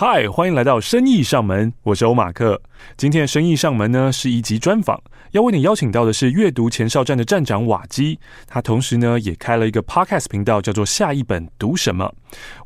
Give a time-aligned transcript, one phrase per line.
[0.00, 2.62] 嗨，欢迎来到生意上门，我是欧马克。
[2.96, 8.16] 今天的生意上门呢是一集专访，要为你邀请到的是阅读前哨站的站长瓦基，
[8.46, 12.14] 他同时呢也开了一个 podcast 频道，叫做下一本读什么。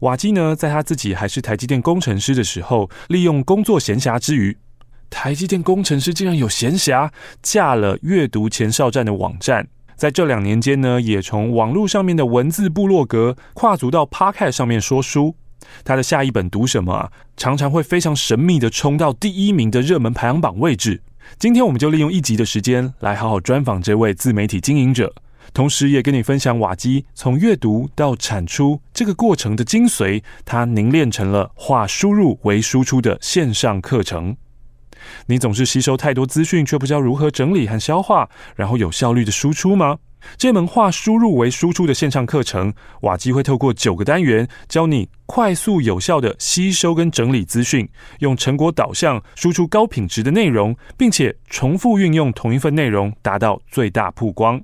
[0.01, 4.55] 瓦基呢在他自己还是台积电工程师的时候，利用工作闲暇之余，
[5.09, 7.09] 台积电工程师竟然有闲暇，
[7.41, 15.35] 架了阅读前哨站的网站，在这两年间呢，也从网络上面的文字部落格跨足到 podcast 上面说书。
[15.85, 21.03] 他的下一本读什么啊，常常会非常神秘的冲到第一名的热门排行榜位置。
[21.39, 25.15] 今天我们就利用一集的时间来好好专访这位自媒体经营者，
[25.55, 34.37] 同时也跟你分享瓦基从阅读到产出这个过程的精髓，他凝练成了化输入为输出的线上课程。
[35.27, 39.99] 你总是吸收太多资讯，却不知道如何整理和消化，然后有效率的输出吗？
[40.37, 54.61] 这门化输入为输出的线上课程，瓦基会透过九个单元，教你快速有效的吸收跟整理资讯，用成果导向输出高品质的内容，并且重复运用同一份内容，达到最大曝光。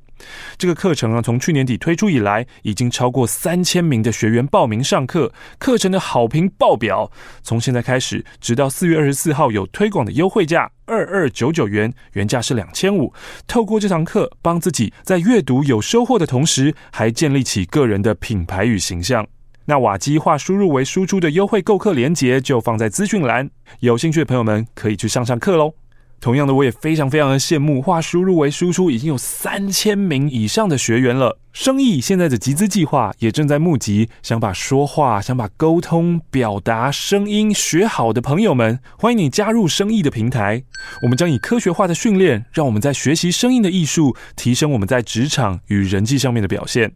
[0.56, 7.08] 这个课程啊，从去年底推出以来，已经超过三千名的学员报名上课，课程的好评爆表。
[7.42, 13.12] 从现在开始，直到四月二十四号有推广的优惠价二二九九元，原价是两千五。
[13.46, 19.24] 透过这堂课，帮自己在阅读有收获的同时，还建立起个人的品牌与形象。
[19.70, 25.74] 那瓦基化输入为输出的优惠购课链接就放在资讯栏，有兴趣的朋友们可以去上上课喽。
[26.22, 31.38] 同样的，我也非常非常的羡慕，化输入为输出已经有三千名以上的学员了。
[31.52, 40.62] 生意现在的集资计划也正在募集，想把说话、想把沟通、表达、声音学好的朋友们，欢迎你加入生意的平台。
[41.02, 46.92] 我们将以科学化的训练，让我们在学习声音的艺术，提升我们在职场与人际上面的表现。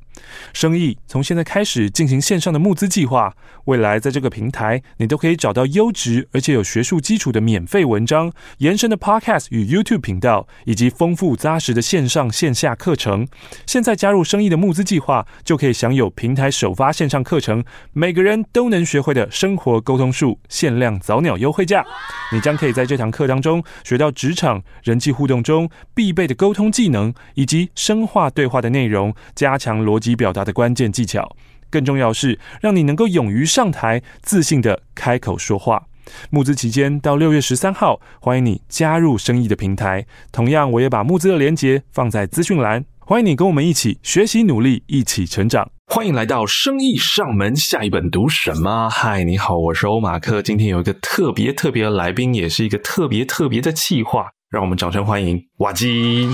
[0.53, 13.27] 生意从现在开始进行线上的募资计划，未来在这个平台，你都可以找到优质而且有学术基础的免费文章、延伸的 Podcast 与 YouTube 频道，以及丰富扎实的线上线下课程。
[13.67, 21.85] 现在加入声的募资计划，就可以享有平台首发线上课程，每个人都能学会的生活沟通术，限量早鸟优惠价。
[22.33, 31.37] 你将可以在这堂课当中学到职场人际互动中必备的沟通技能，以及深化对话的内容，加强逻辑表达的关键技巧。
[31.71, 35.85] 更重要是，让你能够勇于上台，自信地开口说话。
[36.31, 40.05] 募资期间到六月十三号，欢迎你加入生意的平台。
[40.31, 42.85] 同样，我也把募资的链接放在资讯栏。
[43.05, 45.69] 欢迎你跟我们一起学习努力，一起成长。
[45.87, 48.89] 欢迎来到生意上门，下一本读什么？
[48.89, 50.41] 嗨，你好，我是欧马克。
[50.41, 56.29] 今天有一个特别特别的来宾，也是一个特别特别的企划，让我们掌声欢迎瓦基。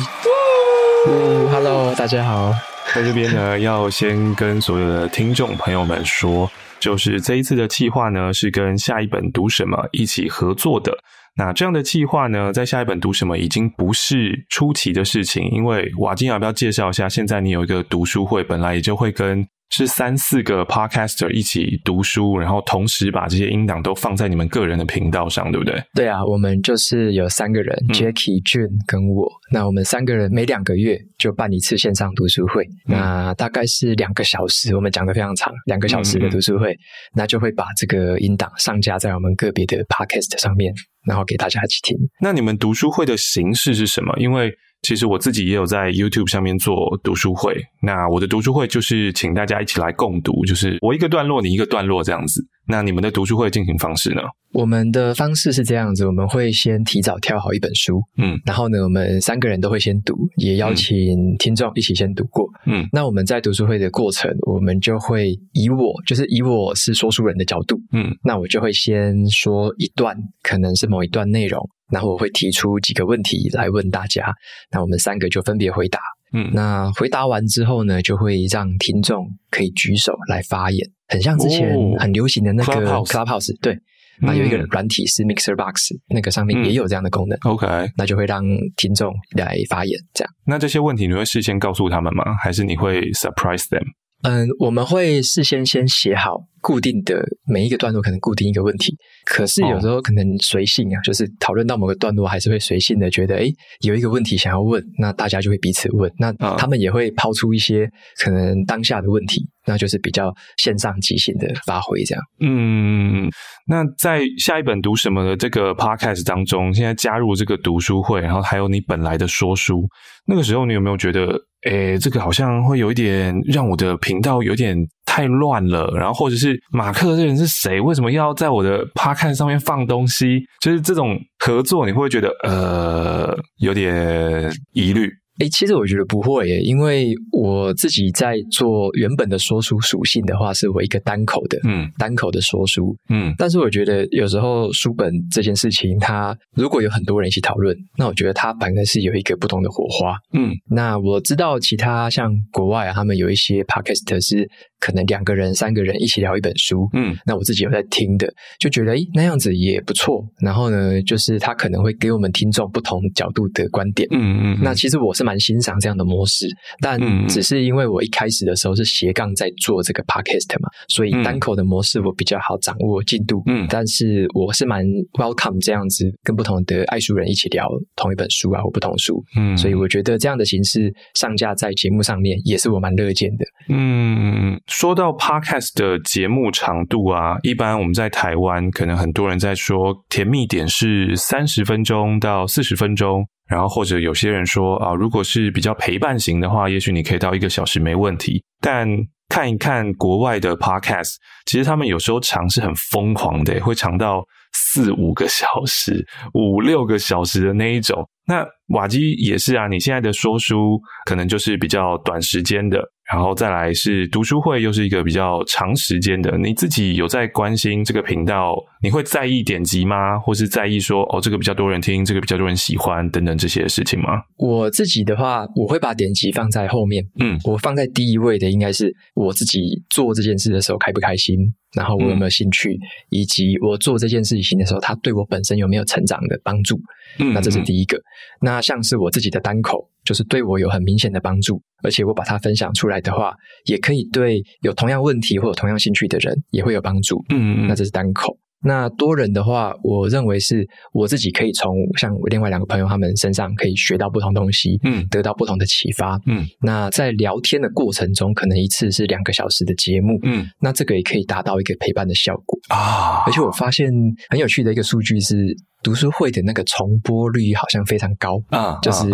[1.08, 2.52] 呜，Hello，大家好。
[2.94, 10.92] 在这边呢，要先跟所有的听众朋友们说，就是这一次的计划呢，是跟下一本读什么一起合作的。
[11.38, 17.08] 那这样的计划呢，在下一本读什么已经不是出奇的事情，因为瓦金要不要介绍一下？
[17.08, 19.48] 现在你有一个读书会，本来也就会跟。
[19.70, 25.82] 是三四个 podcaster 一起读书，然后同时把这些音档都放在你们个人的频道上，对不对？
[25.94, 29.28] 对啊，我们就是有三个人，嗯，Jacky、June 跟我。
[29.52, 36.78] 那我们三个人每两个月就办一次线上读书会，嗯，那大概是两个小时，我们讲的非常长，两个小时的读书会，嗯，
[37.14, 40.72] 那就会把这个音档上架在我们个别的 podcast 上面，
[41.06, 41.96] 然后给大家一起听。
[42.20, 44.14] 那你们读书会的形式是什么？
[44.18, 44.52] 因为
[44.82, 52.46] 其实我自己也有在 YouTube 上面做读书会，那我的读书会就是请大家一起来共读，就是我一个段落，你一个段落这样子。
[52.68, 54.20] 那你们的读书会进行方式呢？
[54.52, 60.96] 我们的方式是这样子，我们会先提早挑好一本书，嗯，然后呢，我们三个人都会先读，也邀请
[61.38, 62.86] 听众一起先读过，嗯。
[62.92, 71.60] 那我们在读书会的过程，我们就会以我，就是以我是说书人的角度，嗯，那我就会先说一段，可能是某一段内容。
[71.90, 74.30] 然后我会提出几个问题来问大家，
[74.70, 75.98] 那我们三个就分别回答。
[76.34, 82.72] 嗯，那回答完之后呢，就会让听众可以举手来发言，很像之前很流行的那个
[83.04, 83.78] Clubhouse，对，
[84.20, 87.38] 那有一个软体是 Mixer Box，那个上面也有这样的功能。
[87.44, 87.66] OK，
[87.96, 88.42] 那就会让
[88.76, 90.32] 听众来发言，这样。
[90.46, 92.24] 那这些问题你会事先告诉他们吗？
[92.42, 93.84] 还是你会 surprise them？
[94.22, 98.96] 嗯，我们会事先先写好固定的每一个段落，可能固定一个问题。
[99.24, 106.10] 可是有时候可能随性啊，就是讨论到某个段落，还是会随性的觉得，诶，有一个问题想要问，那大家就会彼此问。
[106.18, 107.88] 那他们也会抛出一些
[108.22, 112.24] 可能当下的问题，那就是比较线上即兴的发挥这样。
[112.40, 113.28] 嗯，
[113.66, 119.86] 那在下一本读什么的这个 podcast 当中，现在加入这个读书会，然后还有你本来的说书，
[120.26, 121.28] 那个时候你有没有觉得？
[121.68, 124.76] 诶，这个好像会有一点让我的频道有点
[125.08, 127.80] 太乱了，然后或者是马克这人是谁？
[127.80, 130.46] 为什么要在我的趴看上面放东西？
[130.60, 135.10] 就是这种合作，你会觉得呃有点疑虑？
[135.38, 143.32] 诶，其实我觉得不会耶，因为我自己在做原本的说书属性的话，是我一个单口的，嗯，单口的说书，嗯。
[143.38, 150.50] 但是我觉得有时候书本这件事情，它如果有很多人一起讨论，那我觉得它反而是有一个不同的火花，嗯。
[150.68, 154.48] 那我知道其他像国外啊，他们有一些 podcast 是
[154.80, 157.16] 可能两个人、三个人一起聊一本书，嗯。
[157.24, 160.20] 那我自己有在听的，就觉得诶，那样子也不错。
[160.40, 164.58] 然后呢，就是他可能会给我们听众不同角度的观点，嗯嗯，嗯。
[164.64, 165.27] 那其实我是。
[165.28, 166.48] 蛮欣赏这样的模式，
[166.80, 166.98] 但
[167.28, 173.42] 只是因为我一开始的时候是斜杠在做这个 podcast 嘛，所以单口的模式我比较好掌握进度。
[173.44, 174.82] 嗯，但是我是蛮
[175.18, 179.22] welcome 这样子跟不同的爱书人一起聊同一本书啊或不同书。
[179.36, 183.44] 嗯，所以我觉得这样的形式上架在节目上面也是我蛮乐见的。
[183.68, 193.26] 嗯，说到 podcast 的节目长度啊，一般我们在台湾可能很多人在说甜蜜点是三十分钟到四十分钟。
[193.48, 198.44] 然后或者有些人说啊，如果是比较陪伴型的话，也许你可以到一个小时没问题。
[198.60, 198.86] 但
[199.28, 201.14] 看一看国外的 podcast，
[201.46, 204.22] 其实他们有时候长是很疯狂的，会长到
[204.52, 208.08] 四五个小时、五六个小时的那一种。
[208.26, 212.82] 那瓦基也是啊，你现在的说书可能就是比较短时间的。
[213.10, 216.36] 然后再来是读书会，又是一个比较长时间的。
[216.36, 218.54] 你自己有在关心这个频道？
[218.82, 220.18] 你会在意点击吗？
[220.18, 224.20] 或是在意说哦，这个比较多人听，这个比较多人喜欢等等这些事情吗？
[224.36, 227.02] 我自己的话，我会把点击放在后面。
[227.18, 231.34] 嗯，我放在第一位的应该是我自己做这件事的时候开不开心，
[231.74, 236.78] 然后我有没有兴趣，嗯、以及我做这件事情的时候，它对我本身有没有成长的帮助。
[237.18, 237.98] 嗯，那这是第一个。
[238.42, 239.88] 那像是我自己的单口。
[240.08, 243.34] 就是对我有很明显的帮助，而且我把它分享出来的话，
[243.66, 247.22] 也可以对有同样问题或有同样兴趣的人也会有帮助。
[247.28, 248.38] 嗯嗯嗯，那这是单口。
[248.64, 256.18] 那多人的话，我认为是我自己可以从像我另外两个朋友他们身上可以学到不同东西，嗯，得到不同的启发。
[256.24, 263.22] 嗯，那在聊天的过程中，可能一次是两个小时的节目，嗯，那这个也可以达到一个陪伴的效果啊。
[263.26, 263.92] 而且我发现
[264.30, 265.54] 很有趣的一个数据是。
[265.82, 269.06] 读书会的那个重播率好像非常高啊，就是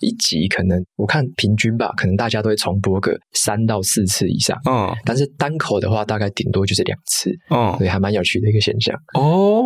[0.00, 8.94] 一集可能我看平均吧，可能大家都会重播个三到四次以上，嗯，但是单口的话大概顶多就是两次，嗯，所以还蛮有趣的一个现象。
[9.14, 9.64] 哦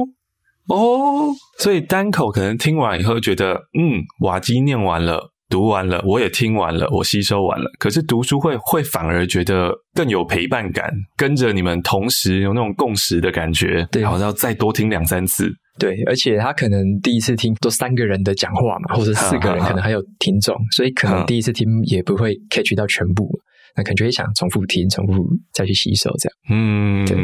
[0.69, 7.71] 哦，所以单口可能听完以后觉得，嗯，瓦基念完了，读完了，我也听完了，我吸收完了。
[7.79, 15.51] 可是读书会会反而觉得更有陪伴感，跟着你们同时有那种共识的感觉，对，然后要再多听两三次。
[15.79, 23.29] 对，而且他可能第一次听都三个人的讲话嘛，或者四个人，可能还有听众，所以可能第一次听也不会 catch 到全部，
[23.77, 26.37] 那可能就会想重复听，重复再去吸收这样。
[26.51, 27.17] 嗯，对。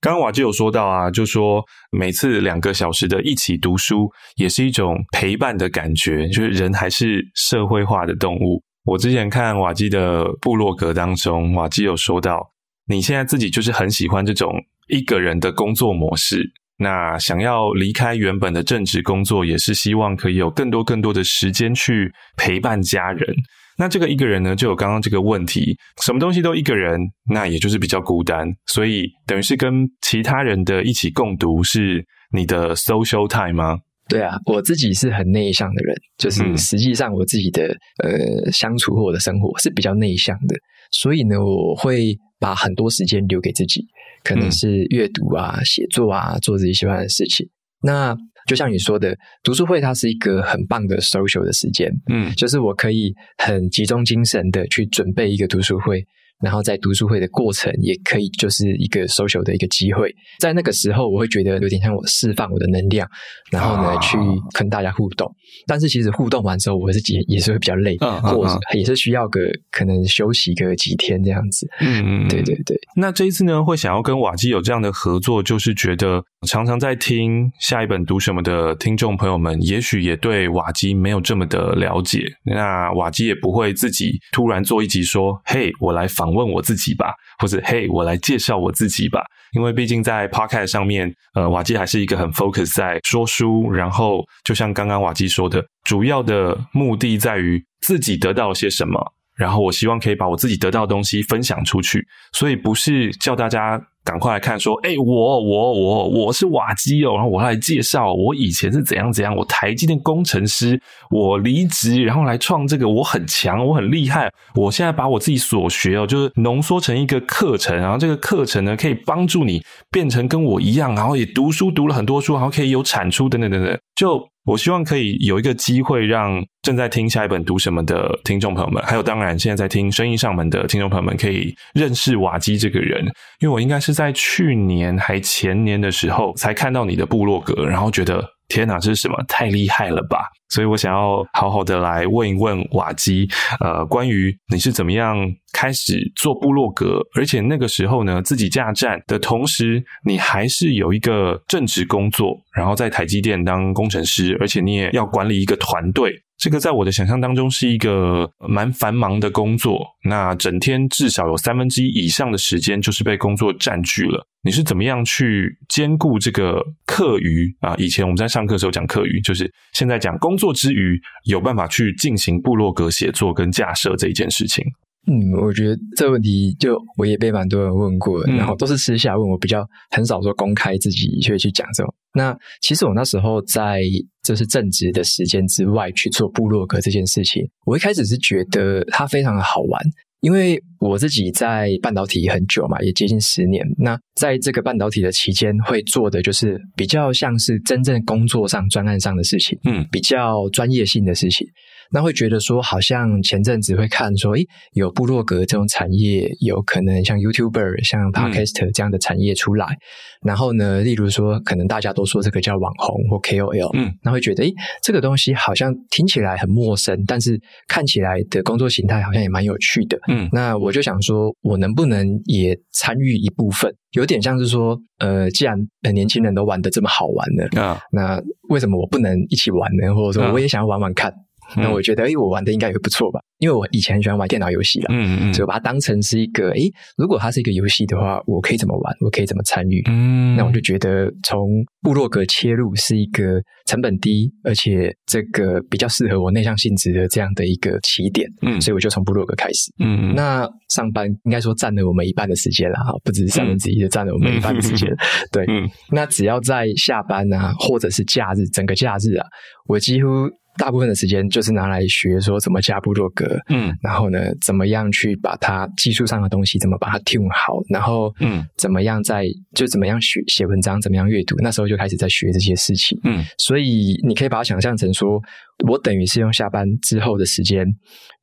[0.00, 8.62] 刚刚瓦基有说到啊，就说每次两个小时的一起读书，也是一种陪伴的感觉，就是人还是社会化的动物。
[8.84, 12.52] 我之前看瓦基的部落格当中，瓦基有说到，
[12.86, 14.52] 你现在自己就是很喜欢这种
[14.88, 16.52] 一个人的工作模式。
[16.78, 23.34] 那想要离开原本的正职工作，也是希望可以有更多更多的时间去陪伴家人。
[23.78, 27.00] 那这个一个人呢，就有刚刚这个问题，什么东西都一个人，
[27.30, 28.48] 那也就是比较孤单。
[28.66, 33.78] 所以等于是跟其他人的一起共读，是你的 social time 吗？
[34.08, 37.66] 对啊，我自己是很内向的人，就是实际上我自己的、
[38.04, 40.56] 嗯、呃相处或我的生活是比较内向的，
[40.92, 43.84] 所以呢，我会把很多时间留给自己。
[44.24, 47.48] 可能是阅读啊、写作啊、做自己喜欢的事情。
[47.80, 48.12] 那
[48.46, 51.92] 就像你说的，读书会它是一个很棒的 social 的时间。
[52.08, 56.06] 嗯，就是我可以很集中精神的去准备一个读书会。
[56.42, 60.14] 然后在读书会的过程，也可以就是一个 social 的一个机会。
[60.38, 63.08] 在那个时候，我会觉得有点像我释放我的能量，
[63.50, 64.18] 然后呢，去
[64.52, 65.26] 跟大家互动。
[65.66, 69.40] 但是其实互动完之后，我自己也是会比较累，或者也是需要个
[69.70, 71.66] 可能休息个几天这样子。
[71.80, 72.76] 嗯嗯，对对对。
[72.96, 82.26] 那这一次呢，会想要跟瓦基有这样的合作，就是觉得常常在听下一本读什么的听众朋友们，也许也对瓦基没有这么的了解。
[82.44, 89.24] 那瓦基也不会自己突然做一集说：“嘿，我来访。”问我自己吧，或者嘿，我来介绍我自己吧。
[89.52, 99.00] 因为毕竟在 Podcast 上面，呃，瓦基还是一个很 focus 在说书，然后就像刚刚瓦基说的，主要的目的在于自己得到了些什么，
[99.34, 102.06] 然后我希望可以把我自己得到的东西分享出去。
[102.32, 119.60] 所以不是叫大家赶快来看说，哎，我我我我是瓦基哦，然后我来介绍我以前是怎样怎样，我台积电工程师，我离职然后来创这个，我很强，我很厉害，我现在把我自己所学哦，就是浓缩成一个课程，然后这个课程呢可以帮助你
[119.90, 124.28] 变成跟我一样，然后也读书读了很多书，然后可以有产出等等等等，就。
[124.46, 133.04] 我希望可以有一个机会，让正在听下一本读什么的听众朋友们，还有当然现在在听声音上门的听众朋友们，可以认识瓦基这个人。
[133.40, 139.16] 因为我应该是在去年还前年的时候才看到你的部落格，然后觉得天哪，这是什么？
[139.26, 140.30] 太厉害了吧！
[140.48, 143.28] 所以我想要好好的来问一问瓦基，
[143.60, 145.16] 呃，关于你是怎么样
[145.52, 152.36] 开始做部落格，而且那个时候呢，自己架站的同时，你还是有一个正职工作。
[152.54, 159.80] 然后在台积电当工程师，而且你也要管理一个团队，这个在我的想象当中是一个蛮繁忙的工作。
[160.04, 164.26] 那整天至少有三分之一以上的时间就是被工作占据了。
[164.42, 167.74] 你是怎么样去兼顾这个课余啊？
[167.78, 174.64] 以前我们在上课的时候讲课余，就是现在讲工作之余有办法去进行部落格写作跟架设这一件事情。
[175.08, 181.94] 嗯，我觉得这个问题就我也被蛮多人问过，嗯、然后都是私下问我，比较很少说公开自己去去讲这种。
[182.16, 183.82] 那其实我那时候在
[184.24, 189.82] 就是正职的时间之外去做部落格这件事情，我一开始是觉得它非常的好玩，
[190.20, 193.62] 因为我自己在半导体很久嘛，也接近十年。
[193.76, 201.46] 那在这个半导体的期间，会做的就是比较像是真正工作上专案上的事情，嗯，比较专业性的事情。
[201.90, 209.66] 那会觉得说，好像前阵子会看说，诶，有部落格这种产业，有可能像 YouTuber、像 Podcaster 这样的产业出来。
[209.66, 214.52] 嗯、然后呢，例如说，可能大家都说这个叫网红或 KOL，嗯，那会觉得，诶，
[214.82, 220.28] 这个东西好像听起来很陌生，但是看起来的工作形态好像也蛮有趣的，嗯。
[220.32, 223.72] 那我就想说，我能不能也参与一部分？
[223.92, 225.56] 有点像是说，呃，既然
[225.94, 229.94] 年轻人都玩得这么好玩呢，啊，那为什么我不能一起玩呢？
[229.94, 231.12] 或者说，我也想要玩玩看。
[231.56, 233.20] 那我觉得，诶，我玩的应该也会不错吧？
[233.38, 238.94] 因为我以前很喜欢玩电脑游戏啦，嗯嗯，所以我把它当成是一个，诶，如果它是一个游戏的话，我可以怎么玩？
[239.00, 239.82] 我可以怎么参与？
[239.88, 241.46] 嗯，那我就觉得从
[241.82, 254.96] 部落格切入是一个成本低，而且这个比较适合我内向性质的这样的一个起点，嗯，所以我就从部落格开始，嗯嗯，那上班应该说占了我们一半的时间了哈，不只是三分之一的占了我们一半的时间，嗯、
[255.30, 259.26] 对，嗯，那只要在下班啊，或者是假日，整个假日啊，
[259.68, 260.08] 我几乎。
[260.56, 275.20] 大部分的时间就是拿来学说怎么加布洛格，嗯，然后呢，怎么样去把它技术上的东西怎么把它 tune 好，然后嗯，怎么样在就怎么样学写文章，怎么样阅读，那时候就开始在学这些事情，嗯，所以你可以把它想象成说，
[275.68, 277.66] 我等于是用下班之后的时间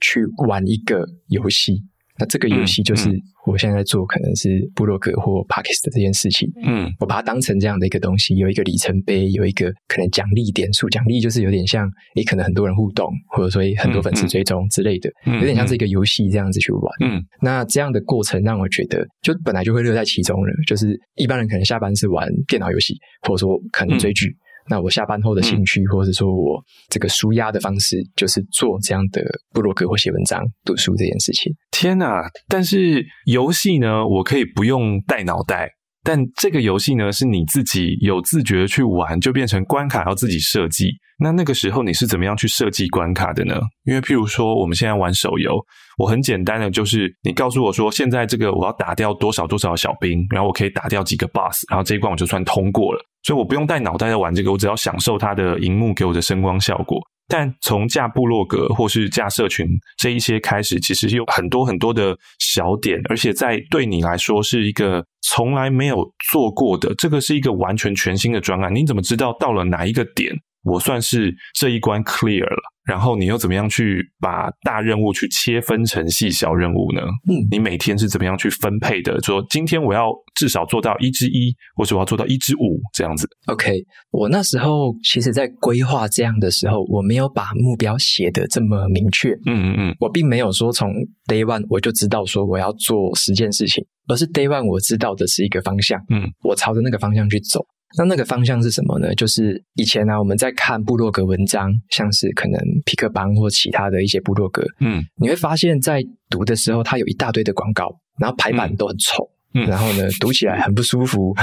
[0.01, 1.83] 去玩一个游戏。
[2.19, 3.09] 那这个游戏就是
[3.47, 6.47] 我现在在做，可能是部落格或 Podcast 的这件事情。
[6.63, 10.87] 嗯，我把它当成这样的一个东西，有一个里程碑，有一个可能奖励点数。
[10.89, 16.93] 奖励就是有点像，诶，可能很多人互动，或者说很多粉丝追踪之类的，有点像是一个游戏这样子去玩。
[17.03, 20.53] 嗯，那这样的过程让我觉得，就本来就会乐在其中了。
[20.67, 22.95] 就是一般人可能下班是玩电脑游戏，
[23.27, 24.35] 或者说可能追剧。
[24.69, 31.53] 那我下班后的兴趣，或者说我这个舒压的方式，就是做这样的布洛格或写文章、读书这件事情。
[31.71, 32.21] 天哪！
[32.47, 35.69] 但是游戏呢，我可以不用带脑袋，
[36.03, 40.89] 但这个游戏呢，是你自己有自觉的去玩，就变成关卡要自己设计。
[41.19, 43.59] 那那个时候你是怎么样去设计关卡的呢？
[43.85, 45.55] 因为譬如说我们现在玩手游，
[45.97, 52.99] 我很简单的就是你告诉我说，现在这个我要打掉多少多少小兵，然后我可以打掉几个 boss，然后这一关我就算通过了。
[53.23, 56.99] 所以我不用带脑袋在玩这个，我只要享受它的荧幕给我的声光效果。
[57.29, 59.65] 但从架部落格或是架社群
[59.97, 65.95] 这一些开始，其实有很多很多的小点，而且在对你来说是一个从来没有
[66.31, 68.75] 做过的，这个是一个完全全新的专案。
[68.75, 72.73] 你怎么知道到了哪一个点，我算是这一关 clear 了？
[72.83, 77.01] 然后你又怎么样去把大任务去切分成细小任务呢？
[77.29, 79.17] 嗯，你每天是怎么样去分配的？
[79.21, 83.25] 说今天我要至少做到一之一，或者我要做到一之五这样子。
[83.45, 89.29] OK，我那时候其实在规划这样的时候，我没有把目标写得这么明确。
[89.45, 90.91] 嗯嗯嗯，我并没有说从
[91.27, 95.97] Day One 我就知道说我要做十件事情，而是 Day One 我知道的是一个方向。
[96.09, 97.65] 嗯，我朝着那个方向去走。
[97.97, 99.13] 那那个方向是什么呢？
[99.15, 111.33] 就是以前呢、啊，我们在看部落格文章，像是可能皮克邦或其他的一些部落格，嗯，你会发现在读的时候，它有一大堆的广告，然后排版都很丑，嗯，然后呢，读起来很不舒服，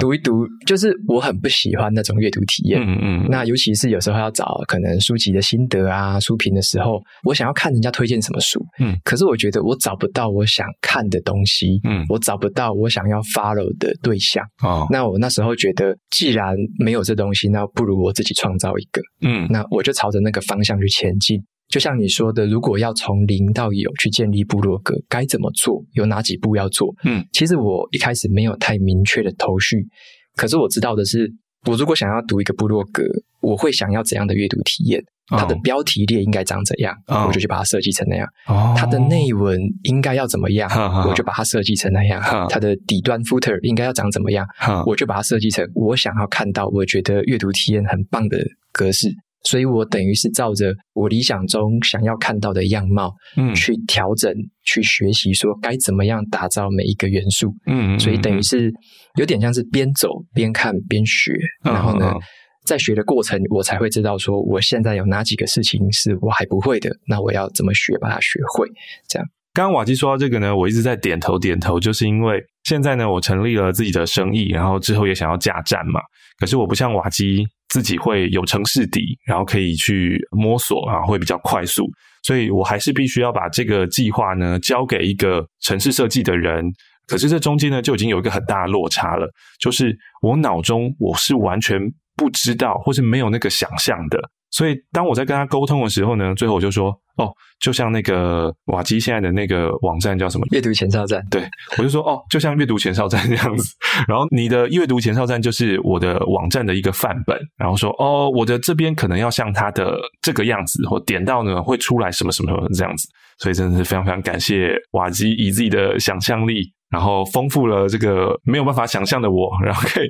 [0.00, 2.80] 读一读就是我很不喜欢那种阅读体验。
[2.80, 3.26] 嗯嗯。
[3.30, 14.42] 那尤其是有时候要找可能书籍的心得啊、书评的时候，我想要看人家推荐什么书，嗯，可是我觉得我找不到我想看的东西，嗯，我找不到我想要 follow 的对象。
[14.62, 19.00] 哦，那我那时候觉得，既然没有这东西，那不如我自己创造一个。
[19.22, 21.42] 嗯，那我就朝着那个方向去前进。
[21.68, 25.84] 就像你说的，如果要从零到有去建立部落格，该怎么做？
[25.92, 26.94] 有哪几步要做？
[27.04, 29.86] 嗯，其实我一开始没有太明确的头绪，
[30.34, 31.30] 可是我知道的是，
[31.66, 33.02] 我如果想要读一个部落格，
[33.40, 35.02] 我会想要怎样的阅读体验？
[35.30, 36.96] 它的标题列应该长怎样？
[37.06, 38.26] 哦、我就去把它设计成那样。
[38.46, 40.70] 哦、它的内文应该要怎么样？
[40.70, 42.18] 哦、我就把它设计成那样。
[42.22, 44.46] 哦、它的底端 footer 应该要长怎么样？
[44.66, 48.38] 哦、我就把它设计成我想要看到，我觉得阅读体验很棒的
[48.72, 49.14] 格式。
[49.44, 54.32] 所以我等于是照着我理想中想要看到的样貌，嗯，去调整、
[54.64, 58.70] 去学习，说该怎么样打造每一个元素，嗯，嗯，所以等于是
[59.16, 61.32] 有点像是边走边看边学，
[61.64, 62.20] 嗯、然后呢，嗯、
[62.66, 68.66] 在学的过程，我才会知道说我现在有哪几个事情是我还不会的，那我要怎么学把它学会？
[69.08, 69.28] 这样。
[69.54, 76.00] 刚刚瓦基说到这个呢，我一直在点头点头，就是因为现在呢，我成立了自己的生意，然后之后也想要架站嘛，
[76.38, 77.46] 可是我不像瓦基。
[77.68, 81.86] 自己会有城市底，然后可以去摸索啊，会比较快速。
[82.22, 86.64] 所以我还是必须要把这个计划呢交给一个城市设计的人。
[87.06, 89.26] 可是这中间呢就已经有一个很大的落差了，
[89.58, 91.80] 就是我脑中我是完全
[92.16, 94.20] 不知道或是没有那个想象的。
[94.50, 96.94] 所以当我在跟他沟通的时候呢，最后我就说。
[97.18, 97.28] 哦，
[97.60, 100.46] 就像那个瓦基现在的那个网站叫什么？
[100.52, 101.20] 阅读前哨站。
[101.28, 101.42] 对，
[101.76, 103.74] 我就说哦，就像阅读前哨站这样子。
[104.06, 107.36] 然后你的阅读前哨站就是我的网站的一个范本。
[107.56, 113.08] 然后说哦，我的这边可能要像它的这个样子，或点到呢会出来什么什么什么这样子。
[113.40, 120.08] 所以真的是非常非常感谢瓦基以自己的想象力，然后丰富了这个没有办法想象的我，然后可以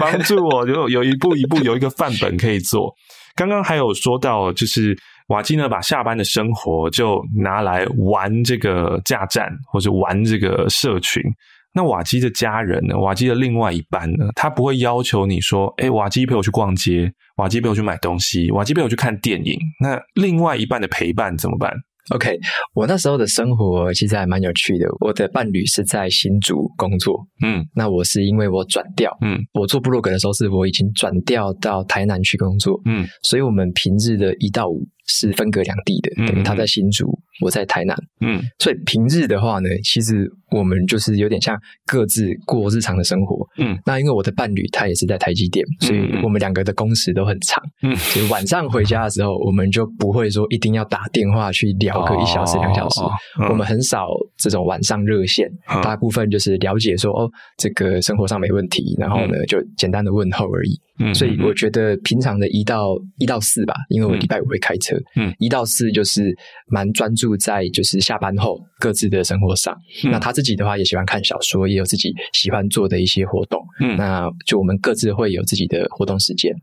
[0.00, 2.92] 帮助我有有一步一步有一个范本可以做。
[3.34, 4.96] 刚刚还有说到就是。
[5.28, 11.22] 瓦基呢，把下班的生活就拿来玩这个架站，或者玩这个社群。
[11.74, 12.98] 那瓦基的家人呢？
[12.98, 14.30] 瓦基的另外一半呢？
[14.34, 19.54] 他不会要求你说：“诶，瓦基陪我去逛街，瓦基陪我去买东西，瓦基陪我去看电影。”
[19.84, 21.74] 那另外一半的陪伴怎么办
[22.14, 22.38] ？OK，
[22.74, 24.86] 我那时候的生活其实还蛮有趣的。
[25.00, 40.30] 我的伴侣是在新竹工作，嗯，那我是因为我转调，嗯，我做部落格的时候是我已经转调到台南去工作，嗯，所以我们平日的一到五是分隔两地的，等于他在新竹，我在台南，嗯，所以平日的话呢，其实。
[40.50, 53.00] 我们就是有点像各自过日常的生活，嗯，那因为我的伴侣他也是在台积电，所以我们两个的工时都很长，嗯，所以晚上回家的时候，我们就不会说一定要打电话去聊个一小时两小时，
[53.50, 55.46] 我们很少这种晚上热线，
[55.82, 69.76] 大部分就是了解说哦，这个生活上没问题，然后呢就简单的问候而已，嗯，所以我觉得平常的一到一到四吧，因为我礼拜五会开车，嗯，一到四就是蛮专注在就是下班后各自的生活上，
[70.10, 70.32] 那他。
[70.38, 73.60] 自己的话也喜欢看小说，也有自己喜欢做的一些活动。
[73.80, 76.54] 嗯，那就我们各自会有自己的活动时间。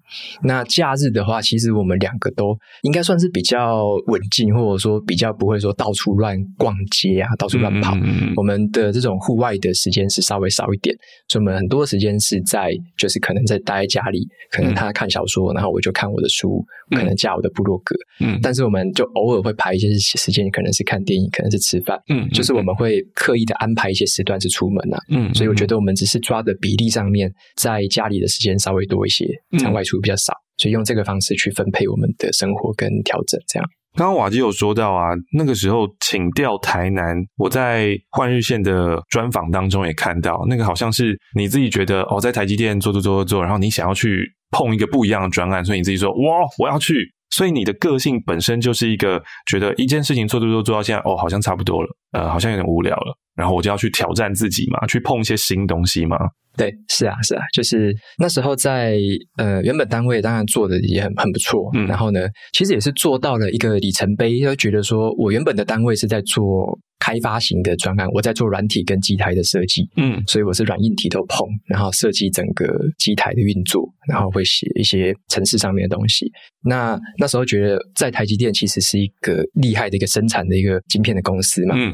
[0.43, 7.97] 那假日的话，其实我们两个都应该算是比较稳静，或者说比较不会说到处乱逛街啊，到处乱跑。
[8.01, 10.95] 嗯，我们的这种户外的时间是稍微少一点，
[11.27, 17.93] 所以我们很多时间是在就是可能在待在家里，可能他看小说，然后我就看我的书，可能架我的部落格。
[18.21, 21.99] 嗯，但是我们就偶尔会排一些时间，可能是看电影，可能是吃饭。
[22.09, 23.75] 嗯，就是我们会刻意的安。
[23.75, 29.27] 排一些时段是出门啊，嗯，所以我觉得我们只是抓的比例上面，在家里的时间稍微多一些，
[29.59, 33.37] 在外出比较少，所以用这个方式去分配我们的生活跟调整。
[33.49, 47.13] 这样，刚刚瓦基有说到啊，那个时候请调台南，我在换日线的专访当中也看到，那个好像是你自己觉得哦，在台积电做做做做做，然后你想要去碰一个不一样的专案，所以你自己说哇，我要去。
[47.35, 56.17] 所以你的个性本身就是一个觉得一件事情做做做做到现在哦，好像差不多了，呃，好像有点无聊了，然后我就要去挑战自己嘛，去碰一些新东西嘛。
[56.57, 58.97] 对，是啊，是啊，就是那时候在
[59.37, 62.21] 呃原本单位当然做的也很很不错，嗯，然后呢，
[62.53, 66.79] 其实也是做到了一个里程碑，就觉得说我原本的单位是在做。
[66.97, 72.65] 开发型的专案，我在做软体跟机台的设计，嗯，所以我是软硬体都碰，然后设计整个
[72.97, 76.25] 机台的运作，然后会写一些城市上面的东西。
[76.63, 81.93] 那那时候觉得在台积电其实是一个厉害的一个生产的一个晶片的公司嘛，嗯，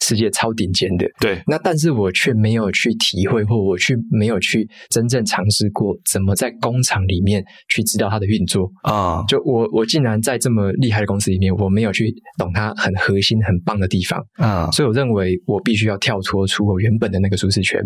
[0.00, 1.06] 世界超顶尖的。
[1.20, 9.22] 对，那但是我却没有去体会，或我去没有去真正尝试过怎么在工厂里面去知道它的运作啊。
[9.28, 14.70] 就我我竟然在这么厉害的公司里面，我没有去懂它很核心、很棒的地方啊。
[14.70, 17.80] 所以我认为我必须要跳脱出我原本的那个舒适圈。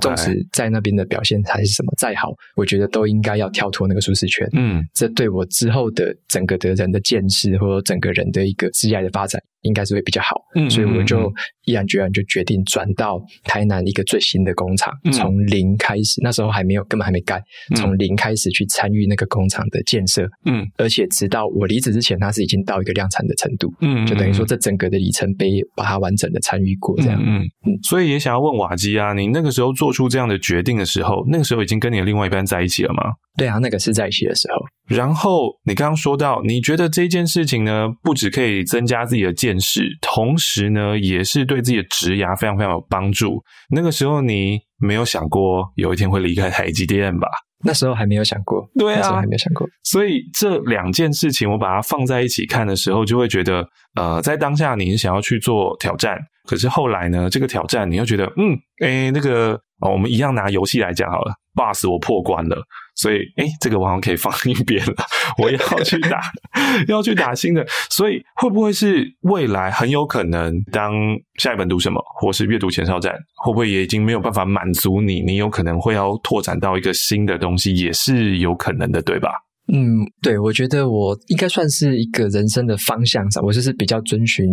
[0.00, 4.48] 纵使在那边的表现还是什么再好，我觉得都应该要跳脱那个舒适圈。
[4.52, 9.42] 嗯，这对我之后的整个的人的见识，或者整个人的一个职业的发展。
[9.62, 11.28] 应该是会比较好，嗯，所以我就
[11.66, 17.42] 毅然决然就决定转到台南一个最新的工厂，从零开始，那时候还没有，根本还没盖，
[17.74, 33.02] 从零开始去参与那个工厂的建设，嗯，而且直到我离职之前，它是已经到一个量产的程度，嗯，就等于说这整个的里程碑把它完整的参与过，这样，嗯嗯，所以也想要问瓦基啊，你那个时候做出这样的决定的时候，那个时候已经跟你的另外一半在一起了吗？
[33.36, 34.64] 对啊，那个是在一起的时候。
[34.88, 43.42] 然后你刚刚说到，你觉得这件事情呢，不只可以增加自己的见识，同时呢，也是对自己的职涯非常非常有帮助。
[43.70, 47.28] 那个时候你没有想过有一天会离开台积电吧？
[47.64, 49.66] 那时候还没有想过，对啊，那时候还没有想过。
[49.82, 53.66] 所以这两件事情，我把它放在一起看的时候，就会觉得，
[53.96, 62.62] 呃，在当下你想要去做挑战，可是后来呢，这个挑战你又觉得，嗯，诶，那个，哦，我们一样拿游戏来讲好了，boss 我破关了。
[62.94, 64.94] 所以，哎，这个我好像可以放一边了。
[65.36, 66.18] 我要去打，
[66.88, 67.62] 要去打新的。
[67.90, 70.94] 所以，会不会是未来很有可能，当
[71.38, 75.20] 下一本读什么，或是阅读前哨站，会不会也已经没有办法满足你？
[75.20, 79.30] 你有可能会要拓展到一个新的东西，也是有可能的，对吧？
[79.72, 84.46] 嗯，对，我觉得我应该算是一个人生的方向上，我就是比较遵循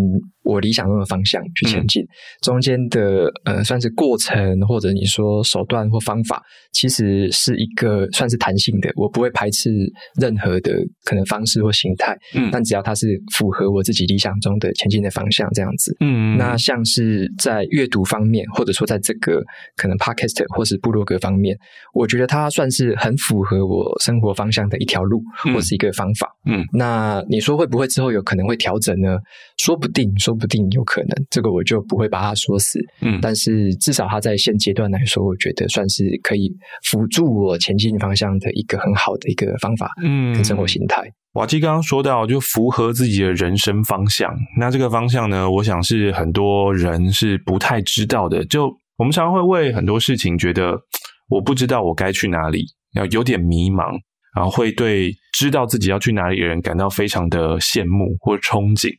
[0.44, 2.02] 我理想中的方向去前进。
[2.02, 2.08] 嗯、
[2.42, 6.42] 中间的呃，算是过程或者你说手段或方法，
[6.74, 9.70] 其实是一个算是弹性的，我不会排斥
[10.20, 10.74] 任何的
[11.06, 12.18] 可能方式或形态。
[12.36, 15.96] 嗯，但只要它是符合我自己理想中的前进的方向，这样子。
[16.00, 19.42] 嗯，那像是在阅读方面，或者说在这个
[19.78, 21.58] 可能 Podcast 或是部落格方面，
[21.94, 25.22] 我觉得它算是很符合我生活方向的一条路
[25.54, 29.18] 或是一个方法，嗯，嗯，那你说会不会之后有可能会调整呢？
[29.58, 36.52] 说不定，说不定有可能，这个我就不会把它说死，嗯，但是至少它在现阶段来说，我觉得算是可以
[36.84, 41.04] 辅助我前进方向的一个很好的一个方法，嗯，跟生活形态。
[41.34, 48.46] 瓦基刚刚说到，就符合自己的人生方向，那这个方向呢，我想是很多人是不太知道的。
[48.46, 48.66] 就
[48.98, 50.78] 我们常常会为很多事情觉得，
[51.30, 53.94] 我不知道我该去哪里，要有点迷茫。
[54.36, 58.90] 然后会对知道自己要去哪里的人感到非常的羡慕或憧憬。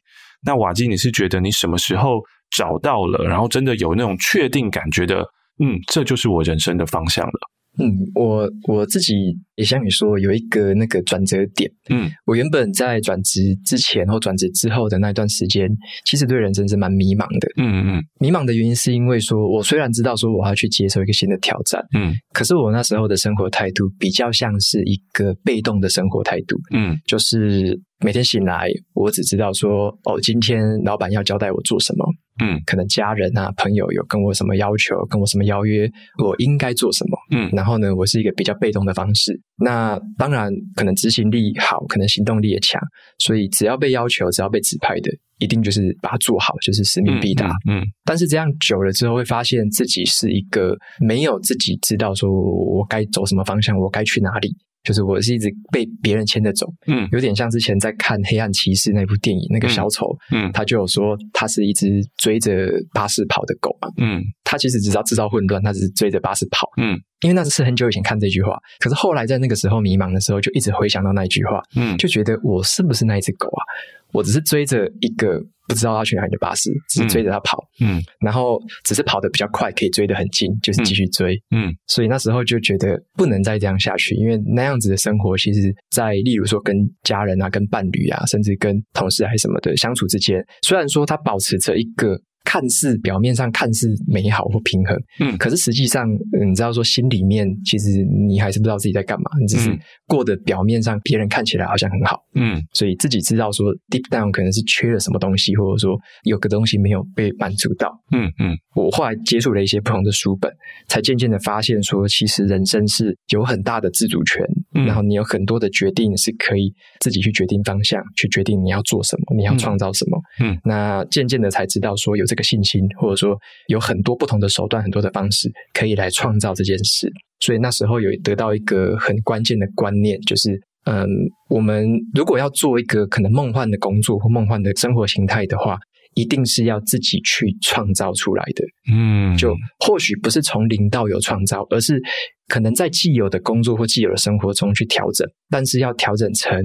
[0.46, 2.20] 那瓦基，你是觉得你什么时候
[2.56, 5.22] 找到了，然后真的有那种确定感觉的，
[5.58, 7.32] 嗯，这就是我人生的方向了？
[7.78, 9.14] 嗯，我我自己
[9.56, 11.70] 也像你说，有一个那个转折点。
[11.90, 15.68] 嗯，我原本在转职之前或转职之后的那段时间，
[16.04, 17.48] 其实对人生是蛮迷茫的。
[17.56, 26.56] 嗯嗯，迷茫的原因是因为说，我虽然知道说我要去接受一个新的挑战，嗯，可是我那时候的生活态度比较像是一个被动的生活态度。
[26.72, 32.04] 嗯，就是每天醒来，我只知道说，哦，今天老板要交代我做什么。
[32.42, 35.88] 嗯，可能家人啊、朋友有跟我什么要求，跟我什么邀约，
[36.22, 37.18] 我应该做什么？
[37.30, 39.40] 嗯，然后呢，我是一个比较被动的方式。
[39.56, 42.80] 那当然，可能执行力好，可能行动力也强，
[43.18, 47.46] 所以只要被要求，只要被指派的，一定就是把它做好，就是使命必达。
[47.70, 54.56] 嗯，但是这样久了之后，会发现自己是一个没有自己知道说我该走什么方向，我该去哪里。
[54.84, 73.64] 就是我是一直被别人牵着走，嗯，有点像之前在看《黑暗骑士》那部电影，那个小丑，嗯，他就有说他是一只追着巴士跑的狗嘛，嗯，他其实只知道制造混乱，他只是追着巴士跑，嗯，因为那是很久以前看这句话，可是后来在那个时候迷茫的时候，就一直回想到那一句话，嗯，就觉得我是不是那一只狗啊？
[74.12, 92.20] 我只是追着一个不知道他去哪里的巴士，只是追着他跑，嗯，然后只是跑得比较快，可以追得很近，就是继续追，嗯，嗯，所以那时候就觉得不能再这样下去，因为那样子的生活，其实，在例如说跟家人啊、跟伴侣啊，甚至跟同事还是什么的相处之间，虽然说他保持着一个。
[92.44, 96.06] 看似表面上看似美好或平衡，嗯，可是实际上，
[96.46, 99.76] 你知道说心里面其实你还是不知道自己在干嘛，你只是
[100.06, 108.56] 过得表面上别人看起来好像很好，嗯，所以自己知道说 deep down 可能是缺了什么东西，或者说有个东西没有被满足到，嗯嗯。
[108.74, 110.52] 我后来接触了一些不同的书本，
[110.88, 122.44] 才渐渐的发现说，其实人生是有很大的自主权，嗯，然后你有很多的决定是可以自己去决定方向，去决定你要做什么，你要创造什么，嗯，那渐渐的才知道说有这个。
[122.44, 123.34] 信心，或者说
[123.68, 127.10] 有很多不同的手段，很多的方式可以来创造这件事。
[127.40, 131.08] 所以那时候有得到一个很关键的观念，就是，嗯，
[131.48, 135.78] 我们如果要做一个可能梦幻的工作或梦幻的生活形态的话，
[136.14, 138.64] 一定是要自己去创造出来的。
[138.92, 142.00] 嗯，就或许不是从零到有创造，而是
[142.48, 146.60] 可能在既有的工作或既有的生活中去调整，但是要调整成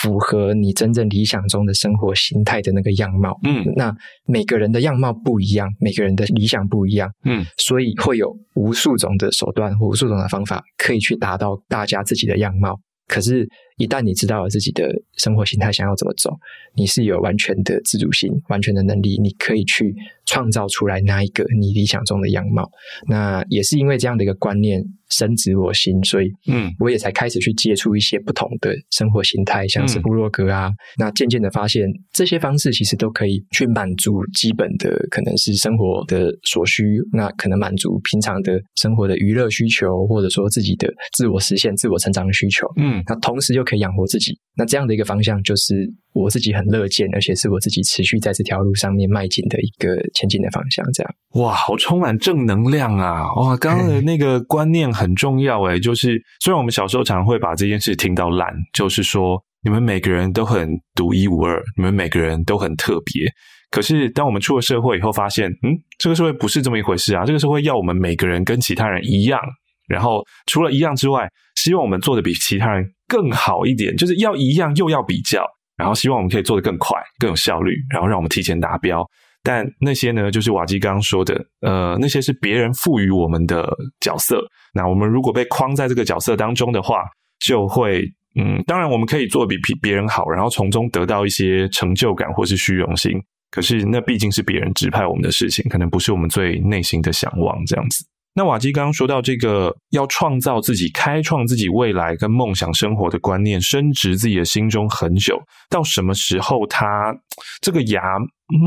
[0.00, 3.38] 符合你真正理想中的生活形态的那个样貌。
[3.44, 3.92] 嗯，那
[4.26, 7.10] 每个人的样貌不一样，每个人的理想不一样。
[7.24, 12.78] 嗯，所以会有无数种的手段或无数种的方法可以去达到大家自己的样貌。
[13.06, 16.30] 可是，一旦你知道了自己的生活形态想要怎么走，
[16.74, 19.94] 你是有完全的自主性、完全的能力，你可以去
[20.34, 22.68] 创造出来那一个你理想中的样貌。
[23.06, 30.66] 那也是因为这样的一个观念深植我心，所以嗯，我也才开始去接触一些不同的生活形态，像是部落格啊。
[30.66, 42.66] 嗯、那渐渐的发现，这些方式其实都可以去满足基本的可能是生活的所需，那可能满足平常的生活的娱乐需求，或者说自己的自我实现、自我成长的需求。
[42.76, 50.84] 嗯，那同时又可以养活自己，那这样的一个方向就是我自己很乐见，而且是我自己持续在这条路上面迈进的一个前进的方向。
[50.92, 53.24] 这样，哇，好充满正能量啊！
[53.34, 63.28] 哇，刚刚的那个观念很重要诶，就是虽然我们小时候常会把这件事听到烂，就是说你们每个人都很独一无二，你们每个人都很特别。
[63.70, 67.24] 可是当我们出了社会以后，发现，嗯，这个社会不是这么一回事啊！
[67.24, 69.40] 这个社会要我们每个人跟其他人一样，
[69.88, 75.44] 然后除了一样之外，希望我们做的比其他人更好一点，就是要一样又要比较，
[75.76, 79.04] 然后希望我们可以做得更快、更有效率，然后让我们提前达标。
[79.42, 83.68] 但那些呢，就是瓦基刚刚说的，呃，那些是别人赋予我们的
[84.00, 84.40] 角色。
[84.72, 87.02] 那我们如果被框在这个角色当中的话，
[87.40, 88.02] 就会，
[88.40, 93.12] 嗯，当然我们可以做比别人好，然后从中得到一些成就感或是虚荣心。
[93.50, 98.04] 可是那毕竟是别人指派我们的事情，可能不是我们最内心的向往这样子。
[98.36, 105.40] 那瓦基刚刚说到这个要创造自己、开创自己未来跟梦想生活的观念，深植自己的心中很久。
[105.70, 107.14] 到什么时候它
[107.62, 108.02] 这个芽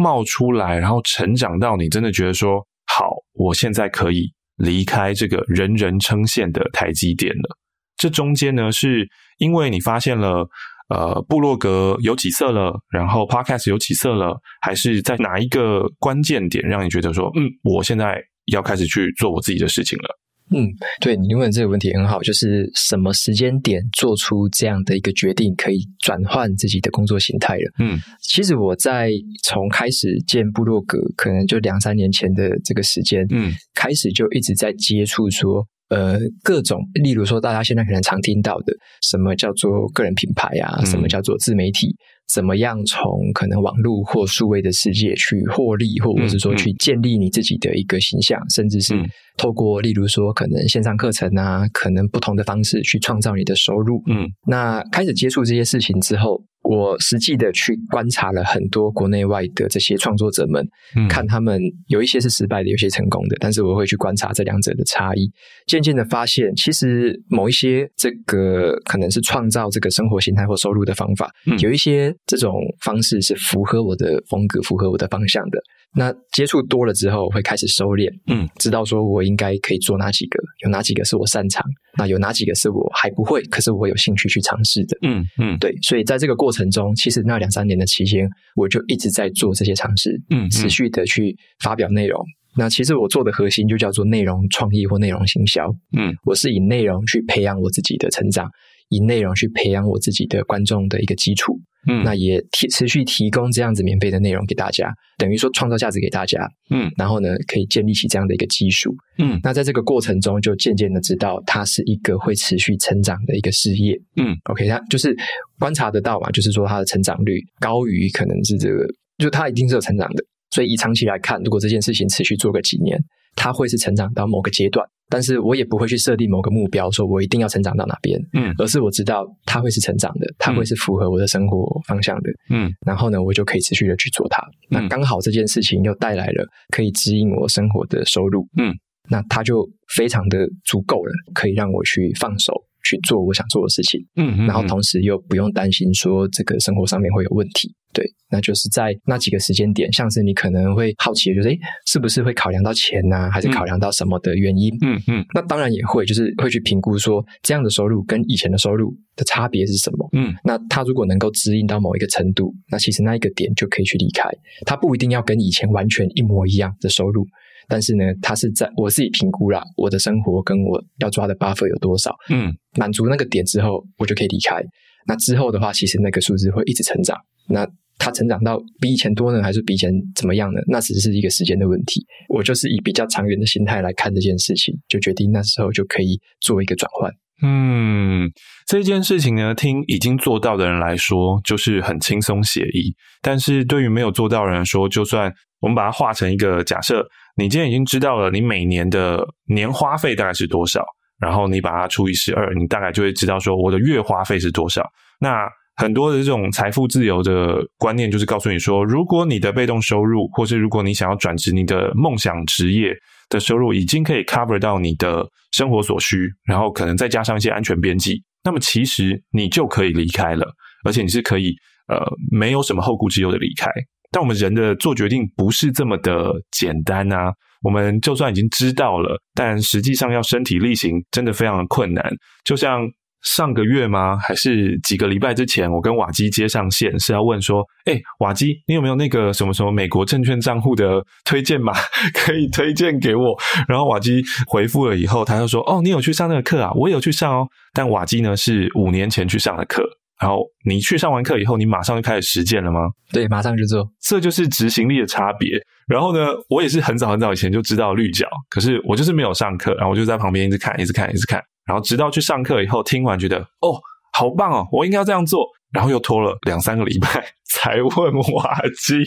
[0.02, 7.58] 冒出来，然后成长到你真的觉得说好，我现在可以离开这个人人称羡的台积电了。
[7.98, 9.06] 这中间呢，是
[9.38, 10.48] 因为你发现了
[10.88, 18.24] 呃部落格有起色了，然后 Podcast 有起色了，还是在哪一个关键点让你觉得说嗯，我现在。
[18.52, 20.20] 要开始去做我自己的事情了。
[20.50, 20.66] 嗯，
[21.02, 27.72] 对，你问这个问题很好，就是什么时间点做出这样的一个决定，可以转换自己的工作形态了？
[27.80, 29.12] 嗯，其实我在
[29.44, 41.94] 从开始建部落格，可能就两三年前的这个时间，嗯，开始就一直在接触说，呃，各种，例如说大家现在可能常听到的，什么叫做个人品牌啊，什么叫做自媒体。
[42.28, 48.94] 怎么样从可能网络或数位的世界去获利，或者是说去建立你自己的一个形象，嗯、甚至是
[49.38, 54.04] 透过例如说可能线上课程啊，可能不同的方式去创造你的收入。
[54.08, 56.44] 嗯，那开始接触这些事情之后。
[56.68, 65.32] 我实际的去观察了很多国内外的这些创作者们，嗯、看他们有一些是失败的，有些成功的，但是我会去观察这两者的差异，
[65.66, 75.62] 渐渐的发现，其实某一些这个可能是创造这个生活形态或收入的方法，嗯、有一些这种方式是符合我的风格、符合我的方向的。
[75.96, 81.64] 那接触多了之后，会开始收敛，嗯，知道说我应该可以做哪几个，有哪几个是我擅长，
[81.98, 92.24] 那有哪几个是我还不会，可是我有兴趣去尝试的，嗯嗯，对，所以在这个过程中，其实那两三年的期间，我就一直在做这些尝试，嗯，嗯，持续的去发表内容。
[92.60, 98.50] 那其实我做的核心就叫做内容创意或内容行销，嗯，我是以内容去培养我自己的成长，
[98.90, 101.60] 以内容去培养我自己的观众的一个基础。
[101.90, 106.46] 嗯，那也提持续提供这样子免费的内容给大家，等于说创造价值给大家。
[106.70, 108.94] 嗯，然后呢，可以建立起这样的一个基础。
[109.20, 113.98] 嗯，那在这个过程中，就渐渐的知道它是一个会持续成长的一个事业。
[114.18, 115.16] 嗯，OK，它就是
[115.58, 118.86] 观察得到嘛，就是说它的成长率高于可能是这个，
[119.18, 120.22] 就它一定是有成长的。
[120.50, 123.00] 所以以长期来看，如果这件事情持续做个几年，
[123.38, 124.86] 它会是成长到某个阶段。
[125.10, 134.42] 但是我也不会去设定某个目标，说我一定要成长到哪边，嗯，而是我知道它会是成长的，它会是符合我的生活方向的，嗯，然后呢，我就可以持续的去做它。
[134.70, 138.76] 嗯，那刚好这件事情又带来了可以指引我生活的收入，嗯，
[139.10, 142.54] 那它就非常的足够了，可以让我去放手。
[142.88, 154.72] 去做我想做的事情，嗯，嗯，嗯，然后同时又不用担心说这个生活上面会有问题，对，那就是在那几个时间点，像是你可能会好奇就是，诶，是不是会考量到钱呐、啊，还是考量到什么的原因？
[154.82, 160.10] 嗯嗯，那当然也会，就是会去评估说这样的收入跟以前的收入的差别是什么？
[160.14, 164.30] 嗯，那他如果能够指引到某一个程度，那其实那一个点就可以去离开，
[164.66, 167.26] 他不一定要跟以前完全一模一样的收入。
[167.68, 174.62] 但是呢，他是在我自己评估啦，我的生活跟我要抓的 buffer 有多少，嗯，满足那个点之后，我就可以离开。
[175.08, 177.18] 那之后的话，其实那个数字会一直成长。
[177.50, 177.66] 那
[177.98, 180.60] 它成长到比以前多呢，还是比以前怎么样呢？
[180.68, 182.06] 那只是一个时间的问题。
[182.30, 187.12] 我就是以比较长远的心态来看这件事情，就决定那时候就可以做一个转换。
[187.42, 188.30] 嗯，
[188.68, 200.84] 这件事情呢，听已经做到的人来说，就是很轻松写意；但是对于没有做到的人来说，就算我们把它画成一个假设，你今天已经知道了你每年的年花费大概是多少，
[201.20, 204.84] 然后你把它除以十二，你大概就会知道说我的月花费是多少。
[205.20, 212.92] 那很多的这种财富自由的观念，就是告诉你说，如果你的被动收入，或是如果你想要转职你的梦想职业
[213.30, 220.48] 的收入，已经可以 cover 到你的生活所需，然后可能再加上一些安全边际，那么其实你就可以离开了，
[220.84, 221.54] 而且你是可以
[221.88, 223.70] 呃没有什么后顾之忧的离开。
[224.12, 227.32] 但我们人的做决定不是这么的简单啊，
[227.64, 232.04] 我们就算已经知道了，但实际上要身体力行，真的非常的困难，
[232.44, 232.88] 就像。
[233.24, 234.16] 上个月吗？
[234.16, 241.74] 还是几个礼拜之前，我跟瓦基接上线，是要问说：“哎，瓦基，你有没有那个什么什么美国证券账户的推荐码，
[242.14, 243.36] 可以推荐给我？”
[243.68, 246.72] 然后瓦基回复了以后，他就说：“哦，你有去上那个课啊？
[246.76, 247.48] 我也有去上哦。
[247.74, 249.84] 但瓦基呢是五年前去上的课，
[250.20, 252.82] 然后你去上完课以后，你马上就开始实践了吗？
[253.12, 253.88] 对，马上就做。
[254.02, 255.60] 这就是执行力的差别。
[255.88, 263.80] 然后呢，我也是很早很早以前就知道绿角，可是我就是没有上课，然后我就在旁边一直看，一直看，一直看。”然后直到去上课以后，听完觉得哦，
[264.14, 265.46] 好棒哦，我应该要这样做。
[265.74, 267.08] 然后又拖了两三个礼拜
[267.52, 269.04] 才问瓦基，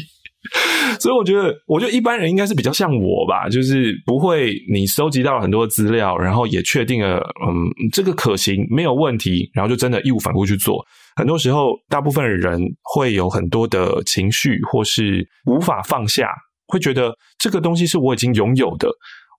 [1.01, 7.17] 所以我觉得，我觉得一般人应该是比较像我吧，就是不会你收集到了很多资料，然后也确定了，
[7.49, 10.85] 嗯，这个可行没有问题，然后就真的义无反顾去做。
[11.21, 16.31] 很多时候，大部分的人会有很多的情绪，或是无法放下，
[16.67, 18.89] 会觉得这个东西是我已经拥有的。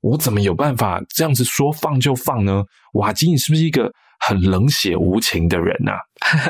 [0.03, 2.61] 我怎么有办法这样子说放就放呢？
[2.93, 5.97] 瓦基，你是不是一个很冷血无情的人啊？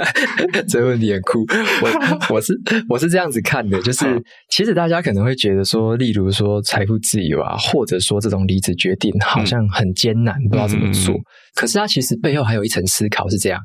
[0.68, 1.46] 这个问题很酷。
[1.82, 2.54] 我我是
[2.90, 11.16] 我是这样子看的，就是其实大家可能会觉得说，例如说财富自由啊，或者说这种离职决定好像很艰难，嗯、不知道怎么做。
[11.16, 11.24] 嗯、
[11.56, 13.62] 可是它其实背后还有一层思考是这样。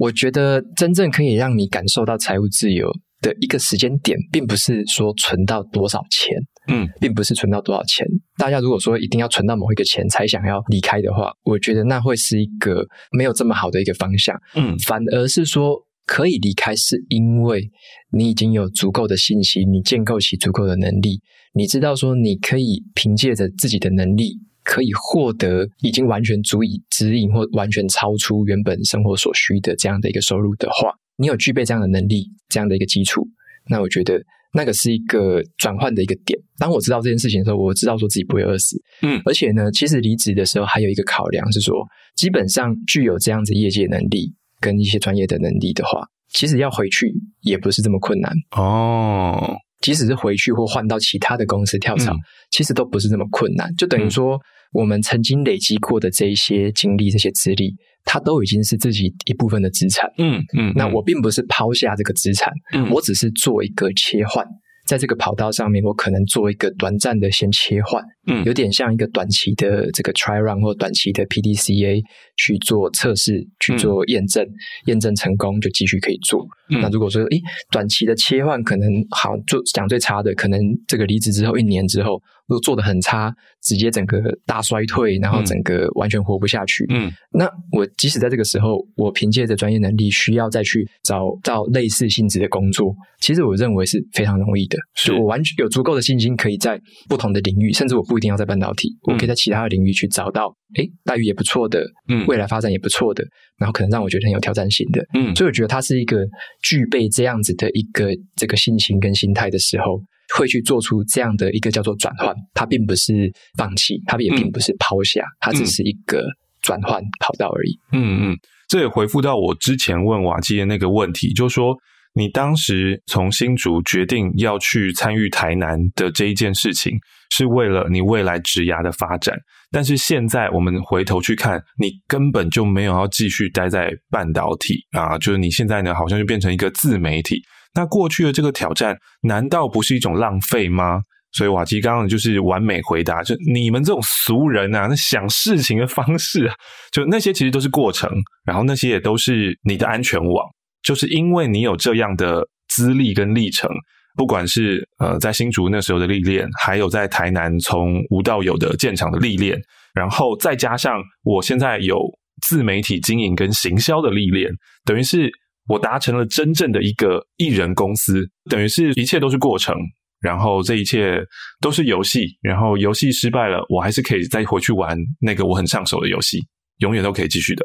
[0.00, 6.34] 我觉得真正可以让你感受到财务自由的一个时间点，并不是说存到多少钱。
[6.68, 8.06] 嗯，并不是存到多少钱。
[8.38, 14.34] 大家如果说一定要存到某一个钱才想要离开的话，我觉得那会是一个没有这么好的一个方向。
[14.54, 17.68] 嗯，反而是说可以离开，是因为
[18.12, 21.20] 你已经有足够的信息，你建构起足够的能力，
[21.52, 24.38] 你知道说你可以凭借着自己的能力，
[24.70, 33.26] 可以获得已经完全足以指引或完全超出原本生活所需的这样的一个收入的话，你有具备这样的能力，这样的一个基础，
[33.68, 34.22] 那我觉得。
[34.52, 36.36] 那个是一个转换的一个点。
[36.58, 38.76] 当我知道这件事情的时候，我知道说自己不会饿死。
[39.02, 49.54] 嗯，而且呢，其实离职的时候还有一个考量是说，基本上具有这样子业界能力跟一些专业的能力的话，其实要回去也不是这么困难哦。
[49.82, 52.18] 即使是回去或换到其他的公司跳槽，嗯、
[52.50, 53.72] 其实都不是这么困难。
[53.76, 54.36] 就等于说，
[54.72, 57.74] 我们曾经累积过的这一些经历、这些资历。
[58.02, 64.42] 它都已经是自己一部分的资产，嗯嗯，嗯，那我并不是抛下这个资产，嗯，我只是做一个切换。
[64.86, 72.02] 在这个跑道上面，我可能做一个短暂的先切换，嗯，有点像一个短期的这个 try run 或短期的 PDCA
[72.38, 74.50] 去做测试，去做验证，嗯、
[74.86, 76.44] 验证成功就继续可以做。
[76.70, 82.20] 嗯、那如果说，诶，短期的切换可能好做，讲最差的，可能这个离职之后一年之后，
[82.50, 83.32] 如果做得很差，
[83.62, 86.84] 直接整个大衰退，然后整个完全活不下去。
[86.90, 94.76] 嗯，那我即使在这个时候，我凭借着专业能力，需要再去找到类似性质的工作，其实我认为是非常容易的。
[94.96, 95.12] 是。
[95.12, 103.24] 我完全有足够的信心，可以在不同的领域，甚至我不一定要在半导体，嗯、我可以在其他的领域去找到，诶，待遇也不错的，嗯，未来发展也不错的，
[103.58, 106.24] 然后可能让我觉得很有挑战性的，嗯，所以我觉得它是一个
[106.64, 110.00] 具备这样子的一个这个信心跟心态的时候，
[110.36, 112.34] 会去做出这样的一个叫做转换。
[112.54, 116.24] 它并不是放弃，它也并不是抛下，嗯、它只是一个
[116.62, 117.78] 转换跑道而已。
[117.92, 118.36] 嗯嗯，
[118.68, 121.76] 这也回复到我之前问瓦基的那个问题，就是说。
[122.14, 126.98] 你当时从新竹决定要去参与台南的这一件事情，
[127.30, 129.36] 是为了你未来职涯的发展。
[129.70, 137.40] 但是现在我们回头去看，你根本就没有要继续待在半导体啊，就是你现在呢，好像就变成一个自媒体。
[137.74, 141.00] 那过去的这个挑战，难道不是一种浪费吗？
[141.30, 146.50] 所以瓦基刚刚就是完美回答，就你们这种俗人啊，那想事情的方式，
[146.90, 148.10] 就那些其实都是过程，
[148.44, 150.44] 然后那些也都是你的安全网。
[150.82, 153.70] 就是因为你有这样的资历跟历程，
[154.16, 159.60] 不管是呃在新竹那时候的历练，还有在台南从无到有的建厂的历练，
[159.94, 161.98] 然后再加上我现在有
[162.42, 164.50] 自媒体经营跟行销的历练，
[164.84, 165.30] 等于是
[165.68, 169.74] 我达成了真正的一个艺人公司，等于是一切都是过程，
[170.20, 171.20] 然后这一切
[171.60, 176.38] 都是游戏，然后游戏失败了，我还是可以再回去玩那个我很上手的游戏，
[176.78, 177.64] 永远都可以继续的。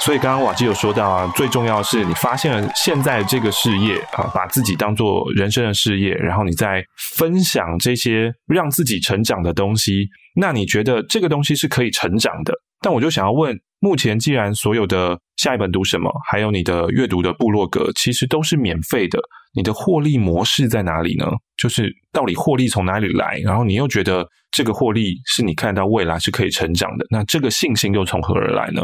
[0.00, 12.54] 所以刚刚瓦基有说到啊，最重要的是你发现了现在这个事业啊，把自己当做人生的事业，然后你再分享这些让自己成长的东西，那你觉得这个东西是可以成长的？
[12.80, 19.18] 但我就想要问，目前既然所有的下一本读什么，还有你的阅读的部落格，其实都是免费的，
[19.52, 21.26] 你的获利模式在哪里呢？
[21.56, 23.40] 就是到底获利从哪里来？
[23.44, 28.82] 然后你又觉得这个获利是你看到未来是可以成长的，那这个信心又从何而来呢？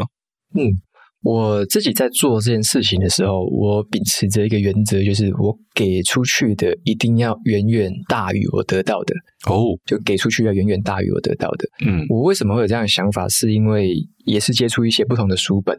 [0.55, 0.69] 嗯。
[1.25, 9.15] 我自己在做这件事情的时候，我秉持着一个原则，就是我给出去的一定要远远大于我得到的。
[9.49, 11.67] 哦，就给出去要远远大于我得到的。
[11.83, 13.27] 嗯，我为什么会有这样的想法？
[13.27, 13.95] 是因为
[14.25, 15.75] 也是接触一些不同的书本，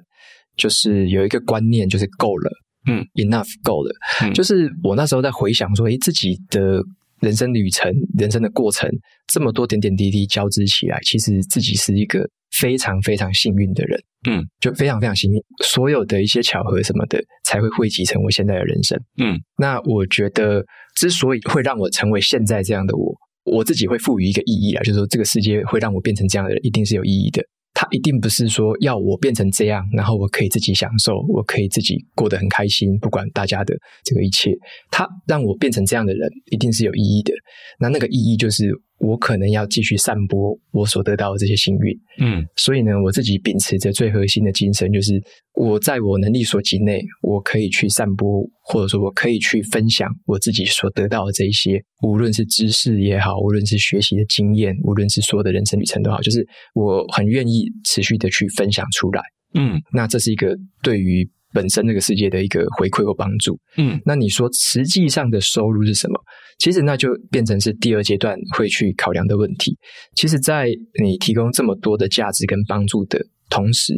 [0.56, 2.50] 就是有一个观念，就是够了。
[2.88, 3.94] 嗯，enough 够了。
[4.22, 6.82] 嗯，就是我那时候在回想说，诶，自己的
[7.20, 7.88] 人生旅程、
[8.18, 8.90] 人生的过程，
[9.28, 12.28] 这么多点点滴滴交织起来，其实自己是一个
[12.60, 14.00] 非常非常幸运的人。
[14.28, 19.00] 嗯，就非常非常幸运，所有的一些巧合什么的，才会汇集成我现在的人生。
[19.22, 20.64] 嗯，那我觉得，
[20.96, 27.40] 之所以会让我成为现在这样的我，我自己会赋予一个意义啊，就是说这个世界会让我变成这样的人，一定是有意义的。
[27.72, 34.50] 它一定不是说要我变成这样，然后我可以自己享受，我可以自己过得很开心，不管大家的这个一切。
[34.90, 37.32] 它让我变成这样的人，一定是有意义的。
[37.78, 38.72] 那那个意义就是。
[38.98, 45.22] 我可能要继续散播我所得到的这些幸运，嗯，所以呢，我自己秉持着最核心的精神，就是
[45.54, 59.22] 我在我能力所及内，我可以去散播，或者说我可以去分享我自己所得到的这一些，无论是知识也好，无论是学习的经验，无论是所有的人生旅程都好，就是我很愿意持续的去分享出来，
[59.54, 61.28] 嗯，那这是一个对于。
[61.52, 66.20] 本身这个世界的一个回馈或帮助，嗯，那你说实际上的收入是什么？
[66.58, 69.76] 其实那就变成是第二阶段会去考量的问题。
[70.14, 70.68] 其实，在
[71.02, 73.20] 你提供这么多的价值跟帮助的
[73.50, 73.94] 同时，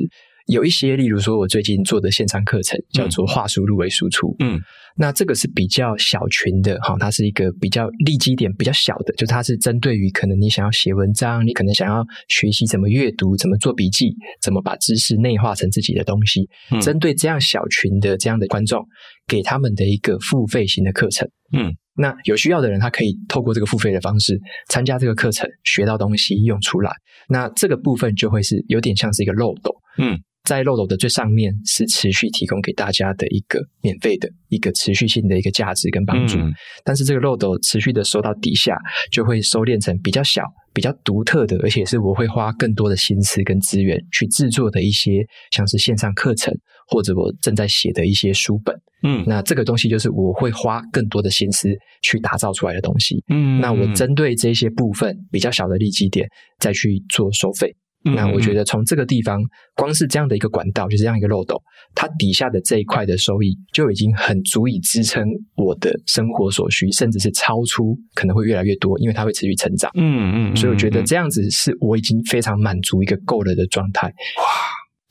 [0.48, 4.58] 有一些，例如说，我最近做的线上课程叫做“话术入微输出”，嗯，
[4.96, 18.82] 那这个是比较小群的哈，它是一个比较利基点比较小的，就它是针对于可能你想要写文章，你可能想要学习怎么阅读、怎么做笔记、怎么把知识内化成自己的东西，嗯，针对这样小群的这样的观众，
[19.26, 24.40] 给他们的一个付费型的课程，嗯，那有需要的人，他可以透过这个付费的方式
[24.70, 26.90] 参加这个课程，学到东西用出来，
[27.28, 30.18] 那这个部分就会是有点像是一个漏斗，嗯。
[30.48, 36.50] 在漏斗的最上面是持续提供给大家的一个免费的一个持续性的一个价值跟帮助，嗯，
[36.82, 38.74] 但是这个漏斗持续的收到底下，
[39.12, 40.42] 就会收敛成比较小、
[40.72, 46.50] 比较独特的，而且是我会花更多的心思跟资源去制作的一些，像是线上课程
[46.86, 48.74] 或者我正在写的一些书本。
[49.02, 51.68] 嗯，那这个东西就是我会花更多的心思
[52.02, 53.22] 去打造出来的东西。
[53.28, 56.26] 嗯，那我针对这些部分比较小的利基点
[56.58, 57.76] 再去做收费。
[58.04, 59.42] 那我觉得从这个地方，
[59.74, 61.60] 光是这样的一个管道，就是这样一个漏斗，
[61.94, 65.26] 它底下的这一块的收益就已经很足以支撑
[65.56, 69.90] 我的生活所需，甚至是超出，可能会越来越多，因为它会持续成长。
[69.94, 74.06] 嗯嗯，所以我觉得这样子是我已经非常满足一个够了的状态。
[74.06, 74.44] 哇，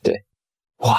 [0.02, 0.14] 对，
[0.78, 0.96] 哇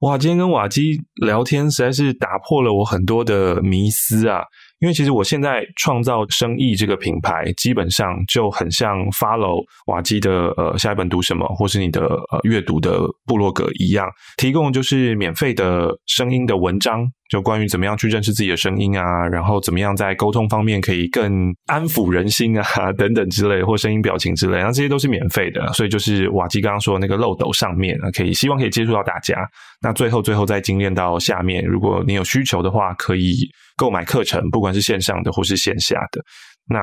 [0.00, 4.42] 哇，今天跟瓦基聊天实在是打破了我很多的迷思啊。
[4.80, 22.64] 因为其实我现在创造生意这个品牌，基本上就很像 follow 瓦基的呃下一本读什么，或是你的呃阅读的部落格一样，提供就是免费的声音的文章，就关于怎么样去认识自己的声音啊，然后怎么样在沟通方面可以更安抚人心啊
[22.96, 29.36] 等等之类，或声音表情之类，那这些都是免费的，所以就是瓦基刚刚说的那个漏斗上面啊，可以希望可以接触到大家。
[29.82, 33.34] 那最后最后再精炼到下面，如果你有需求的话，可以
[33.80, 36.20] 购买课程，不管是线上的或是线下的。
[36.68, 36.78] 那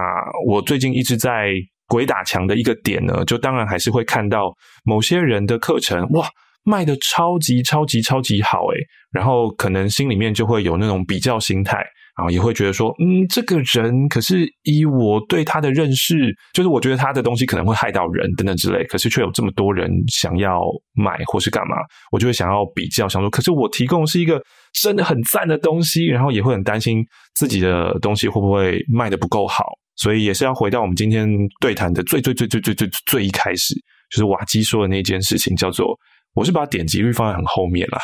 [0.48, 1.54] 我最近一直在
[1.88, 4.52] 鬼打墙的一个点呢，就当然还是会看到
[4.84, 6.28] 某些人的课程，哇，
[6.64, 8.78] 卖的超级超级超级好诶，
[9.12, 11.86] 然后可能心里面就会有那种比较心态。
[12.18, 20.60] 然后也会觉得说，嗯，这个人可是以我对他的认识，就是我觉得他的东西可能会害到人等等之类，可是却有这么多人想要
[20.96, 21.76] 买或是干嘛，
[22.12, 24.42] 我就会想要比较，想说，可是我提供是一个
[24.82, 27.06] 真的很赞的东西，然后也会很担心
[27.36, 29.64] 自己的东西会不会卖得不够好，
[29.96, 31.30] 所以也是要回到我们今天
[31.62, 33.76] 对谈的最最最最最最最一开始，
[34.10, 35.96] 就是瓦基说的那件事情，叫做
[36.34, 38.00] 我是把点击率放在很后面了。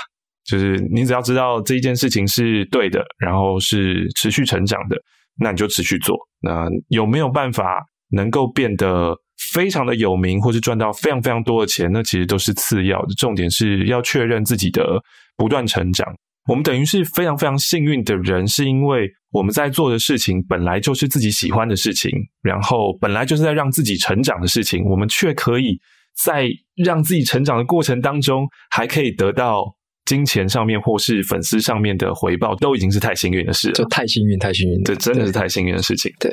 [0.45, 4.97] 就是你只要知道这一件事情是对的，然后是持续成长的，
[5.39, 6.17] 那你就持续做。
[6.41, 9.15] 那有没有办法能够变得
[9.53, 13.13] 非常的有名，或是赚到非常非常多的钱，那其实都是次要的。
[13.17, 15.01] 重点是要确认自己的
[15.37, 16.07] 不断成长。
[16.49, 25.79] 我们等于是非常非常幸运的人，是因为我们在做的事情本来就是自己喜欢的事情，然后本来就是在让自己成长的事情，我们却可以
[26.21, 29.63] 在让自己成长的过程当中，还可以得到
[30.05, 33.73] 金钱上面或是粉丝上面的回报，都已经是太幸运的事了。
[33.73, 36.11] 就太幸运，太幸运，这真的是太幸运的事情。
[36.19, 36.31] 对。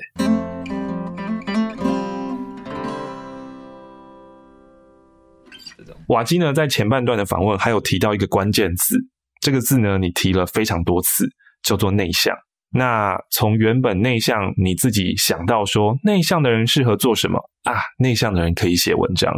[6.08, 8.98] 瓦基呢，在前半段的访问还有提到一个关键字。
[9.40, 11.28] 这个字呢，你提了非常多次，
[11.62, 12.34] 叫做内向。
[12.72, 17.74] 那从原本内向，你自己想到说内向的人适合做什么啊？
[17.98, 19.32] 内向的人可以写文章。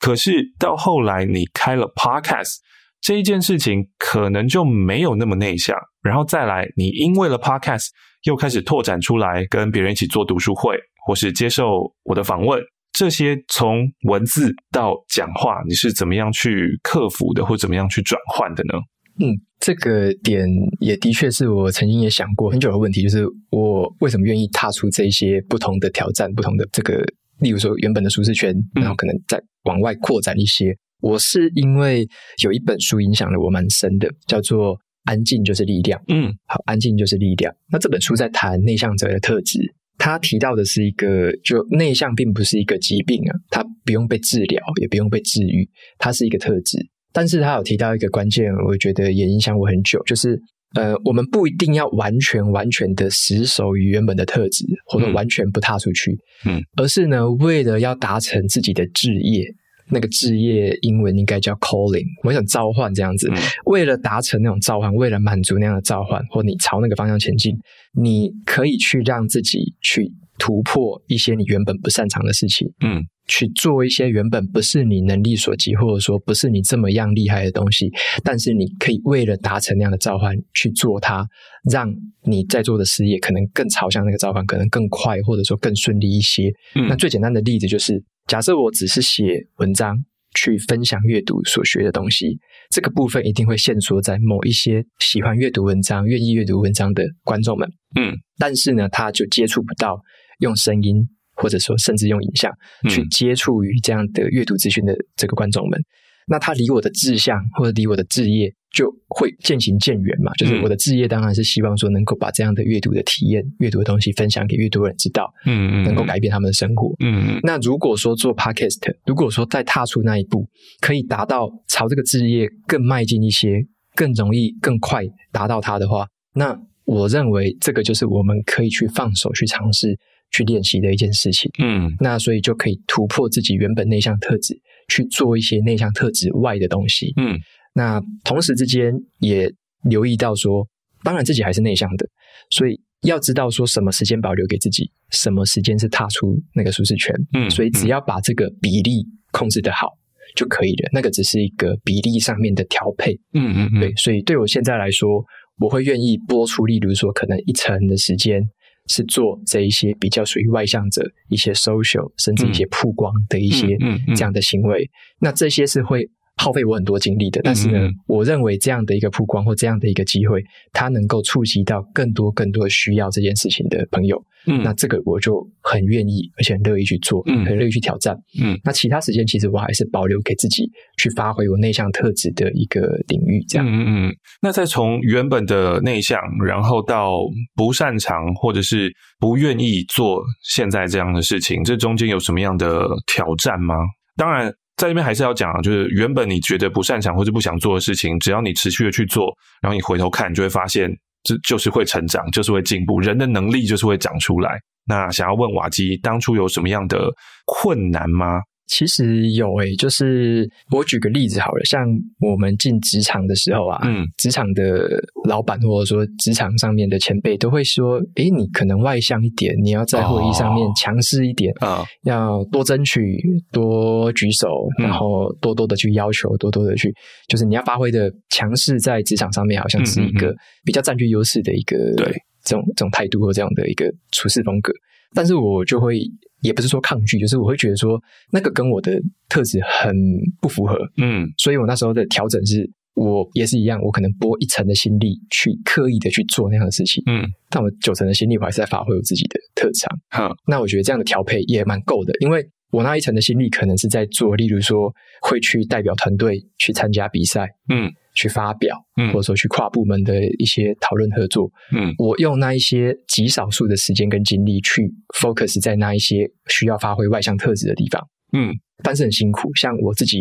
[0.00, 2.56] 可是到后来，你开了 Podcast
[3.00, 5.76] 这一件事情，可能就没有那么内向。
[6.02, 7.86] 然后再来，你因为了 Podcast
[8.24, 10.76] 又开始拓展出来，跟别人一起做读书会，
[11.06, 11.64] 或是接受
[12.02, 12.60] 我的访问。
[12.92, 18.78] 这些从文字到讲话，你是怎么样去克服的，或怎么样去转换的呢？
[19.20, 20.46] 嗯，这个点
[20.80, 27.00] 也的确是我曾经也想过很久的问题，就是我为什么愿意踏出这些不同的挑战，不同的这个，
[27.40, 30.76] 例如说原本的舒适圈，然后可能再往外扩展一些。
[31.02, 32.06] 嗯、我是因为
[32.42, 35.98] 有一本书影响了我蛮深的，叫做《安静就是力量》。
[36.08, 37.54] 嗯，好，安静就是力量。
[37.70, 39.58] 那这本书在谈内向者的特质，
[39.96, 45.68] 他提到的是一个，就内向并不是一个疾病啊，它不用被治疗，也不用被治愈，
[45.98, 46.78] 它是一个特质。
[47.12, 50.38] 但是他有提到一个关键，我觉得也影响我很久，就是
[50.74, 56.12] 呃，我们不一定要完全完全的死守于原本的特质，或者完全不踏出去，
[56.44, 59.42] 嗯，而是呢，为了要达成自己的志业，
[59.90, 63.36] 那个志业英文应该叫 calling，我想召唤这样子，嗯，
[63.66, 67.56] 为了达成那种召唤，为了满足那样的召唤，或你朝那个方向前进，
[67.94, 73.02] 你可以去让自己去突破一些你原本不擅长的事情，嗯。
[73.30, 77.92] 去做一些原本不是你能力所及，或者说不是你这么样厉害的东西，
[78.24, 81.26] 但是你可以为了达成那样的召唤去做它，
[81.70, 86.50] 让你在做的事业可能更朝向那个召唤，可能更快，或者说更顺利一些。
[86.74, 86.88] 嗯。
[86.88, 89.96] 那最简单的例子就是，假设我只是写文章
[90.36, 92.38] 去分享阅读所学的东西，
[92.70, 97.68] 这个部分一定会限缩在某一些喜欢阅读文章、愿意阅读文章的观众们。
[97.98, 98.14] 嗯。
[98.38, 100.00] 但是呢，他就接触不到
[100.38, 101.08] 用声音。
[101.40, 102.52] 或者说，甚至用影像
[102.90, 105.84] 去接触于这样的阅读资讯的这个观众们，嗯、
[106.26, 110.32] 那他离我的志向或者离我的志业就会渐行渐远嘛。
[110.34, 117.40] 就是我的志业当然是希望说能够把这样的阅读的体验、阅读的东西分享给越多人知道，嗯嗯，能够改变他们的生活，嗯嗯。
[117.42, 120.46] 那如果说做 Podcast，如果说再踏出那一步，
[120.80, 123.64] 可以达到朝这个志业更迈进一些、
[123.94, 125.02] 更容易、更快
[125.32, 129.98] 达到它的话，那我认为这个就是我们可以去放手去尝试。
[130.30, 134.54] 去练习的一件事情，嗯，那所以就可以突破自己原本内向特质，
[134.92, 137.34] 去做一些内向特质外的东西，嗯，
[137.78, 139.48] 那同时之间也
[139.84, 140.66] 留意到说，
[141.04, 142.04] 当然自己还是内向的，
[142.50, 149.86] 所以要知道说什么时间保留给自己，什么时间是踏出那个舒适圈，嗯，所以只要把这个比例控制得好
[150.34, 155.24] 就可以了，那个只是一个比例上面的调配，嗯嗯嗯，对，所以对我现在来说，
[155.60, 158.42] 我会愿意播出，例如说可能一成的时间。
[158.90, 163.76] 是做这一些比较属于外向者一些 social，甚至一些曝光的一些
[164.16, 166.08] 这样的行为，嗯嗯嗯、那这些是会
[166.38, 167.40] 耗费我很多精力的。
[167.42, 174.22] 但是呢，嗯嗯、我认为这样的一个曝光或这样的一个机会，它能够触及到更多更多需要这件事情的朋友。
[174.46, 178.16] 嗯，那这个我就很愿意，而且很乐意去做，嗯，很乐意去挑战。
[178.40, 180.64] 嗯，那其他时间其实我还是保留给自己
[180.96, 183.66] 去发挥我内向特质的一个领域，这样。
[183.68, 184.16] 嗯嗯。
[184.40, 187.18] 那再从原本的内向，然后到
[187.56, 193.74] 不擅长或者是不愿意做现在这样的事情，这中间有什么样的挑战吗？
[194.16, 199.26] 当然，在这边还是要讲，就是原本你觉得不擅长或者不想做的事情，只要你持续的去做，
[199.60, 200.90] 然后你回头看，你就会发现。
[201.24, 204.56] 这就是会成长，就是会进步，人的能力就是会长出来。
[204.86, 207.08] 那想要问瓦基，当初有什么样的
[207.44, 208.38] 困难吗？
[208.68, 211.84] 其实有诶、欸，就是我举个例子好了，像
[212.20, 223.18] 我们进职场的时候啊，嗯，职场的老板或者说职场上面的前辈都会说，诶，你可能外向一点，你要在会议上面强势一点啊，哦、要多争取，
[223.50, 224.48] 多举手，
[224.78, 226.92] 然后多多的去要求，多多的去，
[227.26, 232.06] 就是你要发挥的强势，在职场上面好像是一个比较占据优势的一个对
[232.44, 234.72] 这种这种态度或这样的一个处事风格，
[235.14, 236.00] 但是我就会。
[236.40, 238.00] 也不是说抗拒，就是我会觉得说
[238.30, 238.92] 那个跟我的
[239.28, 239.92] 特质很
[240.40, 254.92] 不符合，嗯，所以我那时候的调整是，我也是一样，我可能拨一层的心力去刻意的去做那样的事情，嗯，但我九成的心力我还是在发挥我自己的特长，好，那我觉得这样的调配也蛮够的，因为我那一层的心力可能是在做，例如说
[255.22, 264.82] 会去代表团队去参加比赛，嗯，去发表，嗯，或者说去跨部门的一些讨论合作，嗯，我用那一些极少数的时间跟精力去
[265.18, 268.52] focus 在那一些需要发挥外向特质的地方，嗯，
[268.82, 270.18] 但是很辛苦，像我自己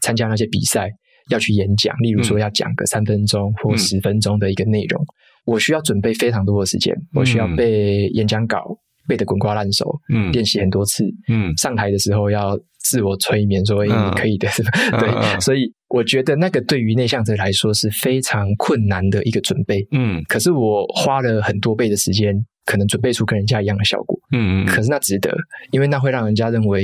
[0.00, 0.88] 参加那些比赛
[1.28, 5.06] 要去演讲，例如说要讲个三分钟或十分钟的一个内容，嗯，
[5.44, 8.78] 我需要准备非常多的时间，我需要背演讲稿。
[9.10, 9.84] 背的滚瓜烂熟，
[10.14, 14.48] 嗯，练习很多次，嗯，上台的时候要自我催眠，说你可以的？
[15.00, 22.32] 对，所以我觉得那个对于内向者来说是非常困难的一个准备，嗯，可是我花了很多倍的时间，
[22.64, 25.34] 可能准备出跟人家一样的效果，嗯嗯，可是那值得，
[25.72, 26.82] 因为那会让人家认为，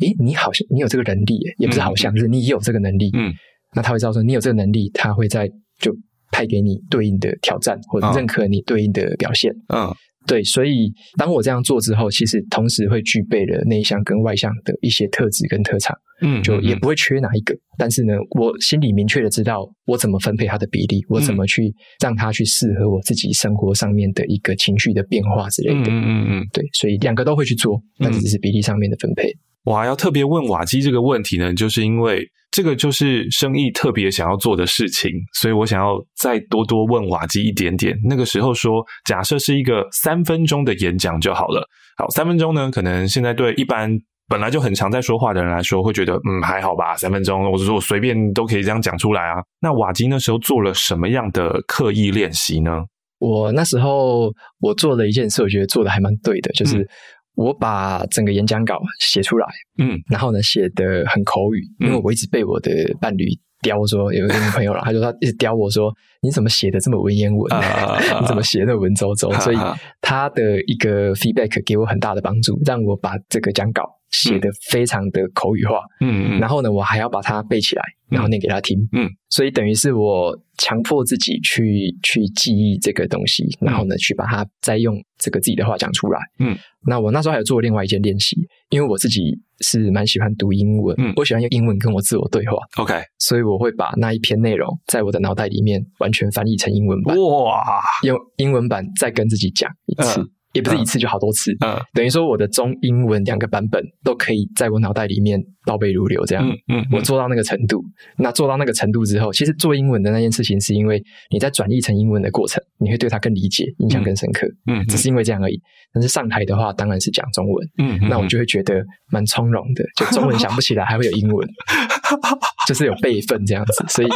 [0.00, 3.30] 诶，你好像你有这个能力，也不是好像，就是你也有这个能力，嗯，
[3.74, 5.46] 那他会知道说你有这个能力，他会在
[5.78, 5.94] 就
[6.32, 9.94] 派给你对应的挑战，或者认可你对应的表现，嗯。
[10.26, 17.54] 对，所以当我这样做之后，其实同时会具备了内向跟外向的一些特质跟特长，嗯，就也不会缺哪一个。
[17.78, 21.72] 但是呢，我心里明确的知道我怎么分配它的比例，我怎么去
[22.02, 25.90] 让它去适合我自己生活上面的一个情绪的变化之类的。
[25.90, 29.30] 嗯嗯嗯，对，所以两个都会去做，但是只是比例上面的分配。
[29.66, 37.94] 我还要特别问瓦基这个问题呢，就是因为这个就是生意特别想要做的事情，所以我想要再多多问瓦基一点点。
[38.08, 41.68] 那个时候说，假设是一个三分钟的演讲就好了。
[41.98, 43.90] 好，三分钟呢，可能现在对一般
[44.28, 49.42] 本来就很常在说话的人来说，会觉得嗯还好吧，三分钟，我是说我随便都可以这样讲出来啊。
[49.60, 52.70] 那瓦基那时候做了什么样的刻意练习呢？
[53.18, 56.88] 我那时候我做了一件事，我觉得做的还蛮对的，就是。
[57.36, 63.26] 嗯我把整个演讲稿写出来，嗯，然后呢，写的很口语，因为我一直被我的伴侣
[63.62, 65.92] 刁说，有一个女朋友了， 他就说他一直刁我说，
[66.22, 67.50] 你怎么写的这么文言文？
[68.20, 69.40] 你怎么写的文绉绉？
[69.40, 69.56] 所以
[70.00, 86.56] 他的一个 feedback 给我很大的帮助，让我把这个讲稿写得非常的口语化，嗯，然后呢，我还要把它背起来，然后念给他听，嗯，所以等于是我强迫自己去去记忆这个东西，然后呢，去把它再用这个自己的话讲出来，嗯。
[86.88, 88.36] 那我那时候还有做另外一件练习，
[88.70, 97.62] 因为我自己是蛮喜欢读英文，嗯，我喜欢用英文跟我自我对话，OK，所以我会把那一篇内容在我的脑袋里面完全翻译成英文版，哇，
[98.02, 100.20] 用英文版再跟自己讲一次。
[100.20, 107.82] 嗯也不是一次，就好多次，嗯，等于说我的中英文两个版本都可以在我脑袋里面倒背如流，这样，嗯嗯，我做到那个程度。
[108.18, 115.60] 那做到那个程度之后，其实做英文的那件事情，是因为你在转译成英文的过程，你会对它更理解，印象更深刻，嗯，只是因为这样而已。
[115.92, 121.48] 但是上台的话，当然是讲中文，嗯，那我就会觉得蛮从容的，就中文想不起来，还会有英文，
[122.66, 123.84] 就是有备份这样子。
[123.88, 124.08] 所以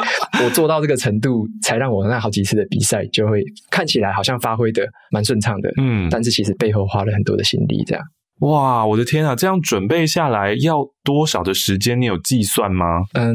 [0.42, 6.30] 我做到这个程度，才让我那好几次的比赛就会看起来好像发挥的蛮顺畅的，嗯，但是。
[6.30, 8.02] 其实背后花了很多的心力，这样。
[8.42, 9.34] 哇，我的天啊！
[9.34, 12.00] 这样准备下来要多少的时间？
[12.00, 12.84] 你有计算吗？
[13.14, 13.34] 嗯，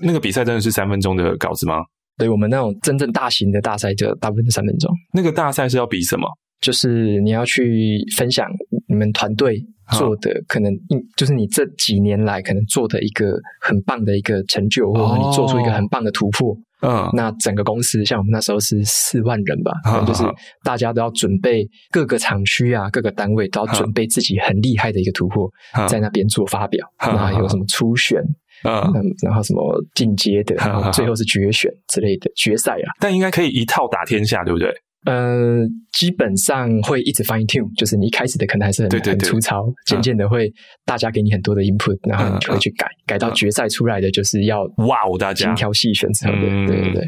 [0.00, 1.76] 那个比赛真的是三分钟的稿子吗？
[2.18, 4.90] 对，我们那种真正大型的大赛就大部分是三分钟。
[5.14, 6.26] 那个大赛是要比什么？
[6.60, 8.46] 就是你要去分享
[8.88, 9.64] 你们团队
[9.98, 10.72] 做的，可能
[11.16, 16.56] 就是你这几年来可能做的一个很棒的一个成就，或者你做出一个很棒的突破。
[16.84, 19.72] 嗯，那整个公司像我们那时候是四万人吧，
[20.04, 20.24] 就是
[20.64, 25.48] 大家都要准备各个厂区啊，各个单位都要准备自己很厉害的一个突破，
[25.86, 26.84] 在那边做发表。
[26.98, 28.20] 那有什么初选，
[28.64, 29.62] 嗯，然后什么
[29.94, 30.56] 进阶的，
[30.90, 32.90] 最后是决选之类的决赛啊。
[32.98, 34.68] 但应该可以一套打天下，对不对？
[35.04, 40.50] 呃，基本上会一直 fine tune，就是你一开始的可能还是很很粗糙，渐渐的会
[40.84, 45.42] 大家给你很多的 input，然后你就会去改，改到决赛出来的就是要哇哦，大家。
[45.42, 47.04] 精挑细选之后的，对对对，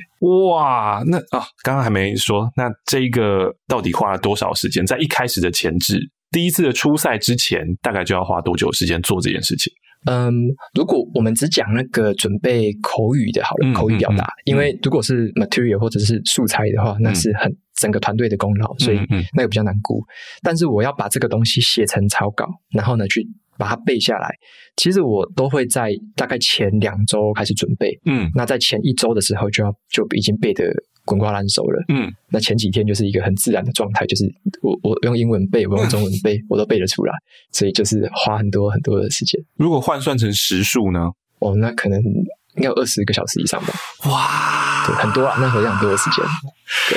[0.48, 4.84] 哇，那啊，刚刚还没说，那这个到底花了多少时间？
[4.84, 6.00] 在一开始的前置，
[6.32, 9.72] 第一次的初赛之前，大概就要花多久时间做这件事情？
[10.06, 10.32] 嗯，
[10.74, 19.00] 如果我们只讲那个准备口语的，好了，口语表达，因为如果是 material 或者是素材的话，那是很整个团队的功劳，所以
[19.34, 20.02] 那个比较难估。
[20.42, 23.26] 但是我要把这个东西写成草稿，然后呢，去
[23.56, 24.28] 把它背下来，
[24.76, 27.98] 其实我都会在大概前两周开始准备。
[28.04, 30.64] 嗯，那在前一周的时候就要就已经背得
[31.04, 34.24] 滚瓜烂熟了，嗯，那前几天就是一个很自然的状态，就是
[34.62, 37.12] 我我用英文背，我用中文背， 我都背得出来，
[37.52, 39.38] 所以就是花很多很多的时间。
[39.56, 41.10] 如果换算成时数呢？
[41.40, 43.74] 哦，那可能应该有二十个小时以上吧。
[44.08, 46.24] 哇，对，很多啊，那非常多的时间。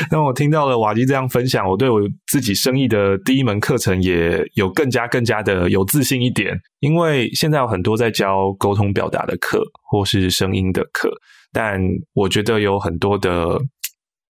[0.09, 11.11] 那我听到了瓦基这样分享，我对我自己生意的第一门课程也有更加更加的有自信一点，因为现在有很多在教沟通表达的课或是声音的课，
[11.51, 11.77] 但
[12.13, 13.59] 我觉得有很多的。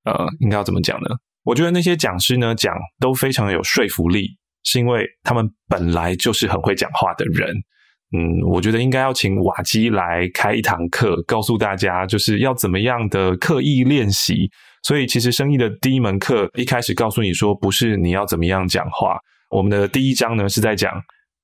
[0.08, 1.10] 呃，应该要怎么讲呢？
[1.44, 7.54] 我觉得那些讲师呢，讲都非常有说服力，是因为他们本来就是很会讲话的人。
[8.16, 14.50] 嗯，我觉得应该要请瓦基来开一堂课，告诉大家就是要怎么样的刻意练习。
[14.84, 19.18] 所以，其实生意的第一门课一开始告诉你说，不是你要怎么样讲话。
[19.50, 20.94] 我们的第一章呢是在讲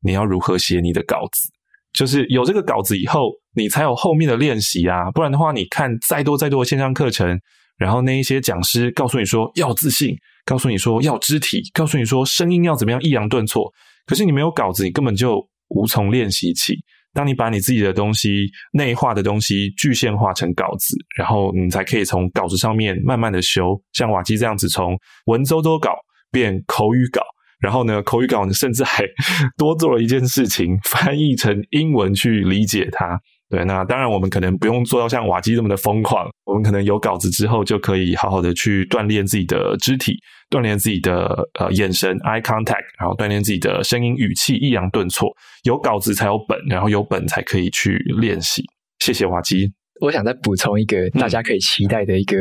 [0.02, 1.50] 你要如何写你的稿子，
[1.92, 5.12] 就是有这个稿子以后，你才有后面的练习啊。
[5.12, 7.38] 不然的话，你看再多再多的线上课程，
[7.78, 10.16] 然后那一些讲师告诉你说要自信，
[10.46, 13.72] 告诉你说要肢体，告诉你说声音要怎么样抑扬顿挫，
[14.06, 16.76] 可是你没有稿子，你根本就无从练习起。
[17.14, 24.98] 当你把你自己的东西内化的东西具现化成稿子，然后你才可以从稿子上面慢慢的修，像瓦基这样子从
[25.28, 25.92] 文绉绉稿
[26.32, 27.22] 变口语稿，
[27.60, 29.04] 然后呢，口语稿呢甚至还
[29.58, 33.20] 多做了一件事情，翻译成英文去理解它。
[33.54, 40.18] 对，那当然我们可能不用做到像瓦基这么的疯狂，我们可能有稿子之后就可以好好的去锻炼自己的肢体，
[40.50, 45.32] 锻炼自己的呃眼神 eye contact，然后锻炼自己的声音语气抑扬顿挫。
[45.66, 48.64] 有稿子才有本，然后有本才可以去练习。
[48.98, 49.72] 谢谢瓦基。
[50.02, 52.36] 我想再补充一个大家可以期待的一个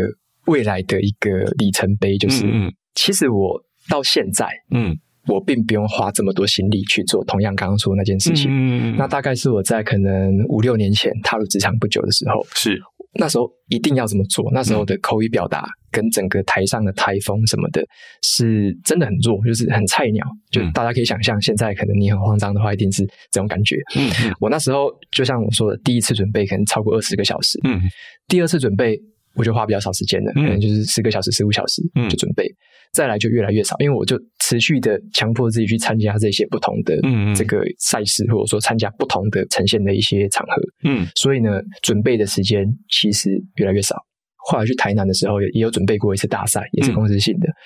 [0.46, 4.96] 未来的一个里程碑，就是嗯嗯其实我到现在嗯。
[5.28, 8.50] 我并不用花这么多心力去做同样刚刚说的那件事情。
[8.50, 12.80] 嗯，那大概是我在可能五六年前踏入职场不久的时候，是
[13.14, 14.50] 那时候一定要这么做。
[14.52, 17.84] 那时候的口语表达跟整个台上的台风什么的，
[18.22, 20.26] 是真的很弱，就是很菜鸟。
[20.50, 23.76] 就大家可以想象，现在可能你很慌张的话，一定是这种感觉。
[23.96, 27.60] 嗯，我那时候就像我说的，第一次准备可能超过二十个小时。
[27.64, 27.80] 嗯，
[28.28, 28.98] 第二次准备
[29.34, 32.44] 我就花比较少时间了，可能就是十个小时、十五小时就准备。
[32.92, 36.94] 再来就越来越少，因为我就持续的强迫自己去参加这些不同的
[37.34, 40.62] 这个赛事，或者说参加不同的呈现的一些场合。
[40.84, 43.96] 嗯，所以呢，准备的时间其实越来越少。
[44.44, 47.48] 后来去台南的时候，也也有准备过一次大赛，也是公司性的。
[47.48, 47.56] 嗯、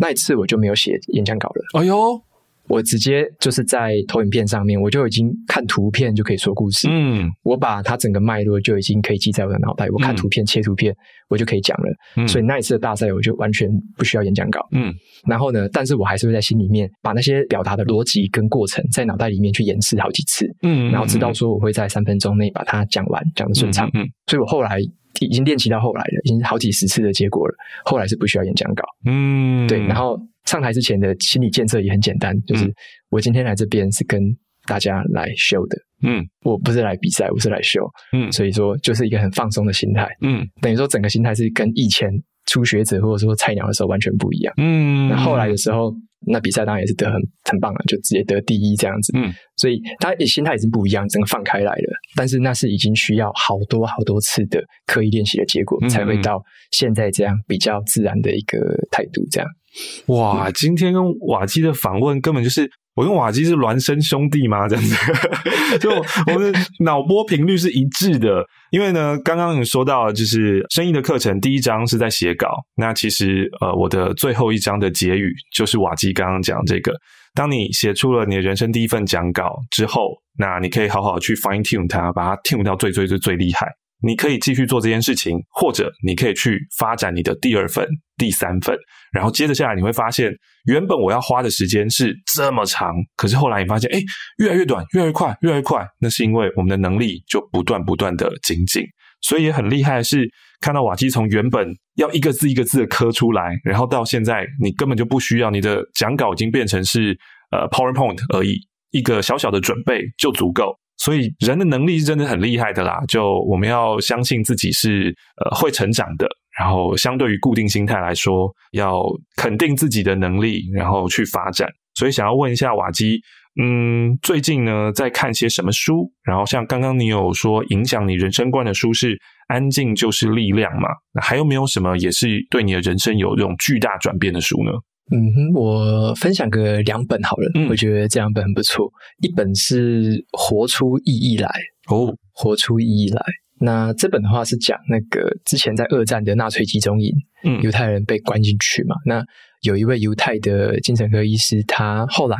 [0.00, 1.80] 那一次我就没有写演讲稿了。
[1.80, 2.20] 哎呦！
[2.68, 6.88] 我直接就是在投影片上面，我就已经看图片就可以说故事。
[6.90, 9.86] 嗯，我把它整个脉络就已经可以记在我的脑袋。
[9.90, 10.94] 我看图片、切图片，
[11.28, 11.94] 我就可以讲了。
[12.16, 14.66] 嗯，所以那一次的大赛，我就完全不需要演讲稿。
[14.72, 14.92] 嗯，
[15.28, 20.46] 然后呢，但是我还是会在心里面把那些表达的逻辑跟过程，在脑袋里面去演示好几次。
[20.62, 23.90] 嗯，然后直到说我会在三分钟内把它讲完，讲的顺畅。
[23.92, 24.80] 嗯，所以我后来
[25.20, 27.54] 已经练习到后来了，已经好几十次的结果了。
[27.84, 28.84] 后来是不需要演讲稿。
[29.04, 30.18] 嗯，对，然后。
[30.44, 32.72] 上台之前的心理建设也很简单，就是
[33.10, 34.20] 我今天来这边是跟
[34.66, 42.10] 大家来秀的，嗯，我不是来比赛，我是来秀，嗯，所以说就是一个很放松的心态，嗯，等于说整个心态是跟以前
[42.46, 45.94] 初学者或者说菜鸟的时候完全不一样，嗯，那后来的时候，
[46.26, 58.58] 那比赛当然也是得很很棒了，就直接得第一这样子，嗯，所以他心态已经不一样，整个放开来了，但是那是已经需要好多好多次的刻意练习的结果，才会到现在这样比较自然的一个
[58.90, 59.48] 态度这样。
[60.08, 64.68] 哇，今天跟瓦基的访问根本就是我跟瓦基是孪生兄弟吗？
[64.68, 64.96] 这样子，
[65.80, 68.44] 就我们的脑波频率是一致的。
[68.70, 72.48] 因为呢，刚刚你说到就是生意的课程，第一章是在写稿。
[72.76, 76.92] 那其实呃，我的最后一章的结语就是瓦基刚刚讲这个。
[77.34, 83.66] 当你写出了你的人生第一份讲稿之后，那你可以好好去 fine tune 它，把它 tune 到最最最最厉害。
[84.02, 87.86] 你可以继续做这件事情，或者你可以去发展你的第二份、
[88.16, 88.76] 第三份，
[89.12, 90.30] 然后接着下来你会发现，
[90.66, 94.00] 原本我要花的时间是这么长，可是后来你发现，哎，
[94.38, 95.86] 越来越短，越来越快，越来越快。
[96.00, 98.82] 那是因为我们的能力就不断不断的精进，
[99.22, 100.28] 所以也很厉害的是，
[100.60, 107.18] 看到瓦基从原本要一个字一个字的刻出来，然后到现在你根本就不需要你的讲稿已经变成是
[107.50, 108.58] 呃 PowerPoint 而已，
[108.90, 110.78] 一个小小的准备就足够。
[110.96, 115.14] 所以人的能力是真的很厉害的啦，就我们要相信自己是
[115.44, 116.26] 呃会成长的，
[116.58, 119.02] 然后相对于固定心态来说，要
[119.36, 121.68] 肯定自己的能力，然后去发展。
[121.94, 123.20] 所以想要问一下瓦基，
[123.60, 126.10] 嗯，最近呢在看些什么书？
[126.24, 129.14] 然后像刚刚你有说影响你人生观的书是
[129.48, 130.88] 《安静就是力量》嘛？
[131.12, 134.72] 那还有没有什么也是对你的人生有这种巨大转变的书呢？
[135.10, 138.90] 嗯哼，我分享个两本好了，嗯、我觉得这两本很不错。
[139.20, 141.48] 一本是《活出意义来》
[141.94, 143.22] 哦，活出意义来。
[143.60, 148.96] 那这本的话是讲那个之前在二战的纳粹集中营，嗯，犹太人被关进去嘛。
[149.06, 149.22] 那
[149.62, 152.36] 有一位犹太的精神科医师，他后来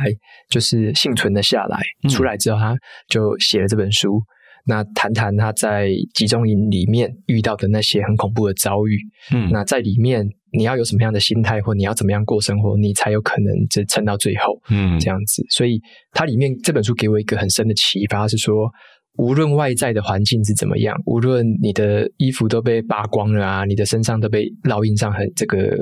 [0.49, 2.75] 就是幸存了下来，嗯、出来之后他
[3.07, 4.21] 就写了这本书。
[4.65, 8.97] 那谈谈他在集中营里面遇到的那些很恐怖的遭遇。
[9.33, 10.27] 嗯，那在里面。
[10.57, 15.43] 你要有什么样的心态，或你要怎么样过生活，你才有可能这撑到最后，嗯，这样子。
[15.49, 15.81] 所以
[16.13, 18.71] 它里面这本书给我一个很深的启发，是说，
[19.17, 25.75] 无论外在的环境是怎么样，无论你的衣服都被扒光了啊，你的身上都被烙印上很这个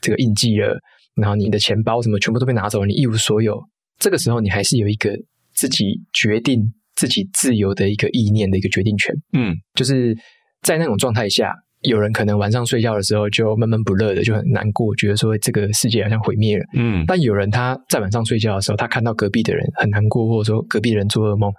[0.00, 0.78] 这个印记了，
[1.16, 3.60] 然后你的钱包什么全部都被拿走了，你一无所有，
[3.98, 5.10] 这个时候你还是有一个
[5.54, 9.14] 自己决定自己自由的一个意念的一个决定权。
[9.32, 10.14] 嗯，就是
[10.60, 16.64] 在那种状态下，有人可能晚上睡觉的时候就闷闷不乐的，就很难过，觉得说这个世界好像毁灭了。
[16.76, 21.50] 嗯，但有人他在晚上睡觉的时候，他看到隔壁的人很难过，或者说隔壁的人做噩梦，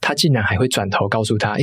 [0.00, 1.60] 他竟然还会转头告诉他：“哎，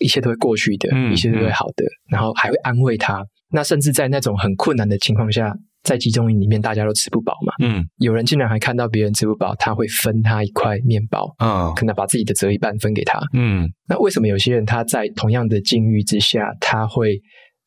[0.00, 1.86] 一切都会过去的，嗯、一切都会好的。
[1.86, 3.24] 嗯”然后还会安慰他。
[3.52, 7.52] 那甚至在那种很困难的情况下，在集中营里面，大家都吃不饱嘛。
[7.62, 13.18] 嗯，有人竟然还看到别人吃不饱，他会分他一块面包，嗯，可能把自己的折一半分给他。
[13.32, 17.18] 嗯，那为什么有些人他在同样的境遇之下，他会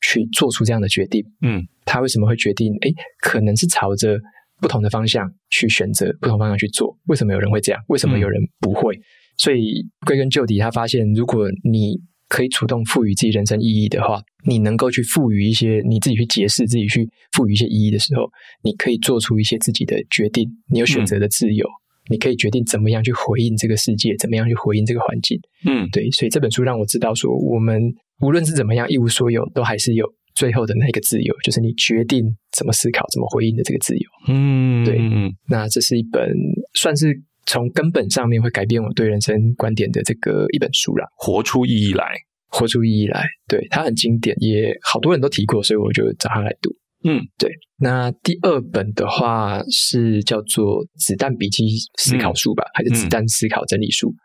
[0.02, 1.24] 去做出这样的决定？
[1.42, 2.74] 嗯，他为什么会决定？
[2.82, 4.18] 诶，可能是朝着
[4.62, 6.96] 不同的方向去选择，不同方向去做。
[7.08, 7.82] 为什么有人会这样？
[7.88, 8.96] 为什么有人不会？
[8.96, 9.02] 嗯，
[9.38, 12.00] 所以归根究底，他发现，如果你
[12.34, 18.28] 可以主动赋予自己人生意义的话，你能够去赋予一些你自己去解释自己去赋予一些意义的时候，
[18.64, 20.50] 你可以做出一些自己的决定。
[20.72, 25.40] 你有选择的自由，嗯、你可以决定怎么样去回应这个世界，怎么样去回应这个环境。
[25.64, 26.10] 嗯，对。
[26.10, 27.80] 所以这本书让我知道说，我们
[28.22, 32.26] 无论是怎么样一无所有，都还是有最后的那个自由，就是你决定
[32.58, 34.10] 怎么思考、怎么回应的这个自由。
[34.28, 35.00] 嗯，对。
[35.48, 36.28] 那这是一本
[36.74, 37.22] 算是。
[37.46, 42.06] 从根本上面会改变我对人生观点的这个一本书啦，活出意义来，
[42.50, 46.72] 活出意义来，对，它很经典，也好多人都提过，所以我就找它来读。
[47.06, 47.52] 嗯，对。
[47.78, 51.66] 那第二本的话是叫做《子弹笔记
[51.98, 54.08] 思考术》吧，嗯、还是《子弹思考整理术》？
[54.12, 54.16] 嗯、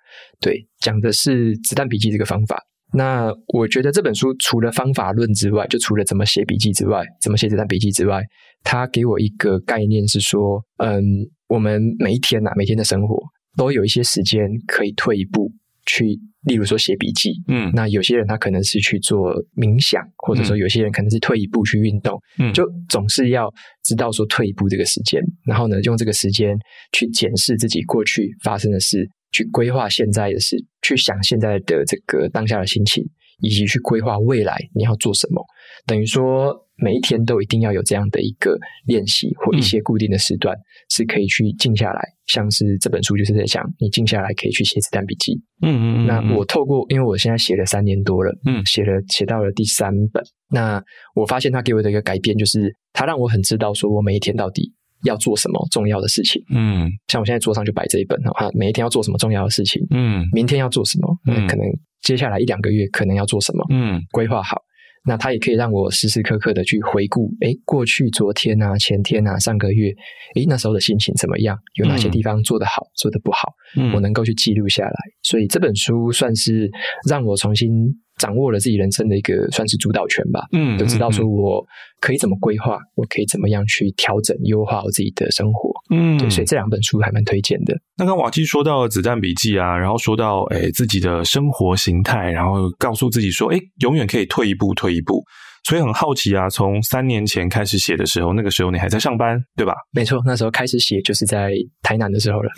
[0.40, 2.62] 对，讲的是子弹笔记这个方法。
[2.94, 8.22] 那我觉得这本书除了方法论之外，就除了怎么写笔记之外，怎么写子弹笔记之外，
[8.62, 11.28] 它给我一个概念是说，嗯。
[11.48, 13.18] 我们每一天呐、啊，每天的生活
[13.56, 15.50] 都有一些时间可以退一步
[15.86, 16.04] 去，
[16.42, 17.30] 例如说写笔记。
[17.48, 22.20] 嗯，那有些人他可能是去做冥想，或者说有些人可能是退一步去运动。
[22.38, 26.56] 嗯，就总是要知道说退一步这个时间，然后呢，用这个时间
[26.92, 33.02] 去检视自己过去发生的事，去规划现在的事，去想现在的这个当下的心情，
[33.40, 35.42] 以及去规划未来你要做什么。
[35.86, 36.67] 等于说。
[36.78, 38.56] 每一天都一定要有这样的一个
[38.86, 42.00] 练习或一些固定的时段，嗯、是可以去静下来。
[42.26, 45.32] 像是这本书就是在讲，你静下来可以去写子弹笔记。
[45.62, 46.06] 嗯嗯，嗯，嗯。
[46.06, 50.22] 那我透过，因为我现在写了三年多了，嗯，写了写到了第三本。
[50.50, 50.82] 那
[51.14, 54.72] 我发现他给我的一个改变，就是他让我很知道，说我每一天到底
[55.04, 56.42] 要做什么重要的事情。
[56.54, 56.88] 嗯。
[57.08, 59.82] 像我现在桌上就摆这一本哈，每一天要做什么重要的事情。
[59.90, 60.24] 嗯。
[60.32, 61.08] 明天要做什么？
[61.26, 61.46] 嗯。
[61.46, 61.66] 可能
[62.02, 63.64] 接下来一两个月可能要做什么？
[63.70, 64.00] 嗯。
[64.12, 64.62] 规划好。
[65.04, 69.90] 那它也可以让我时时刻刻的去回顾，哎，过去、昨天啊、前天啊、上个月，
[70.34, 71.56] 哎，那时候的心情怎么样？
[71.74, 73.52] 有哪些地方做得好、嗯、做得不好？
[73.76, 74.96] 嗯，我能够去记录下来。
[75.22, 76.70] 所以这本书算是
[77.08, 77.70] 让我重新
[78.18, 80.40] 掌握了自己人生的一个算是主导权吧。
[80.52, 81.64] 嗯，就知道说我
[82.00, 85.72] 可以怎么规划，我可以怎么样去调整、优化我自己的生活。
[85.94, 87.74] 嗯，对，所以这两本书还蛮推荐的。
[87.96, 95.24] 那刚瓦基说到子弹笔记啊，然后说到诶自己的生活形态，然后告诉自己说，诶永远可以退一步，退一步。
[95.64, 99.74] 所以很好奇啊，从三年前开始写的时候，那个时候你还在上班，对吧？
[99.92, 101.52] 没错，那时候开始写就是在
[101.82, 102.50] 台南的时候了。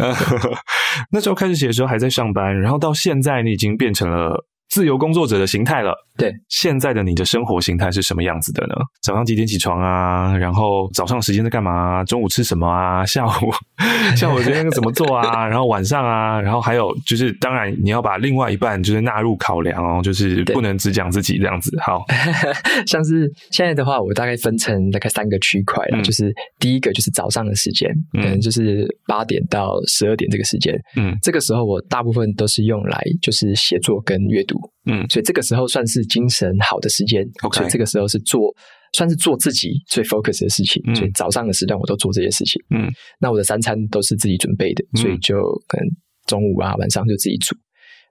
[1.11, 5.95] 那时候开始写的时候还在上班，然后到现在你已经变成了自由工作者的形态了。
[6.17, 8.75] 对，现在的你的生活形态是什么样子的呢？
[9.03, 10.37] 早上几点起床啊？
[10.37, 12.05] 然后早上时间在干嘛啊？
[12.05, 13.05] 中午吃什么啊？
[13.07, 13.31] 下午
[14.15, 15.45] 下午今天怎么做啊？
[15.49, 16.39] 然后晚上啊？
[16.39, 21.75] 然后还有就是，当然你要把另外一半就是纳入考量哦，就是不能只讲自己这样子。
[21.81, 22.05] 好，
[22.87, 34.60] 像是现在的话，我大概分成大概三个区块了，嗯、就是第一个就是早上的时间，可能就是八点到十二点这个时间，嗯，这个时候我大部分都是用来就是写作跟阅读。
[34.87, 37.59] 嗯，所以这个时候算是精神好的时间，OK。
[37.59, 38.55] 所以这个时候是做，
[38.97, 40.83] 算是做自己最 focus 的事情。
[40.87, 42.61] 嗯，所以早上的时段我都做这些事情。
[42.71, 42.91] 嗯，
[43.21, 45.37] 那我的三餐都是自己准备的，嗯，所以就
[45.69, 45.87] 可能
[46.27, 47.57] 中午啊、晚上就自己煮。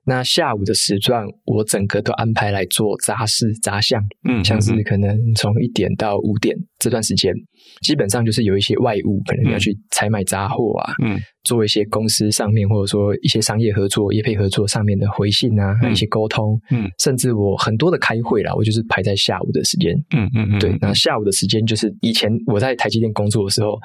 [0.05, 7.31] 那下午的时段，我整个都安排来做杂事杂项，嗯，像是可能从一点到五点这段时间，
[7.81, 23.77] 基本上就是有一些外务，可能要去采买杂货啊，嗯，做一些公司上面或者说一些商业合作、业配合作上面的回信啊，一些沟通，嗯，甚至我很多的开会啦，我就是排在下午的时间，嗯嗯嗯，对，那下午的时间就是以前我在台积电工作的时候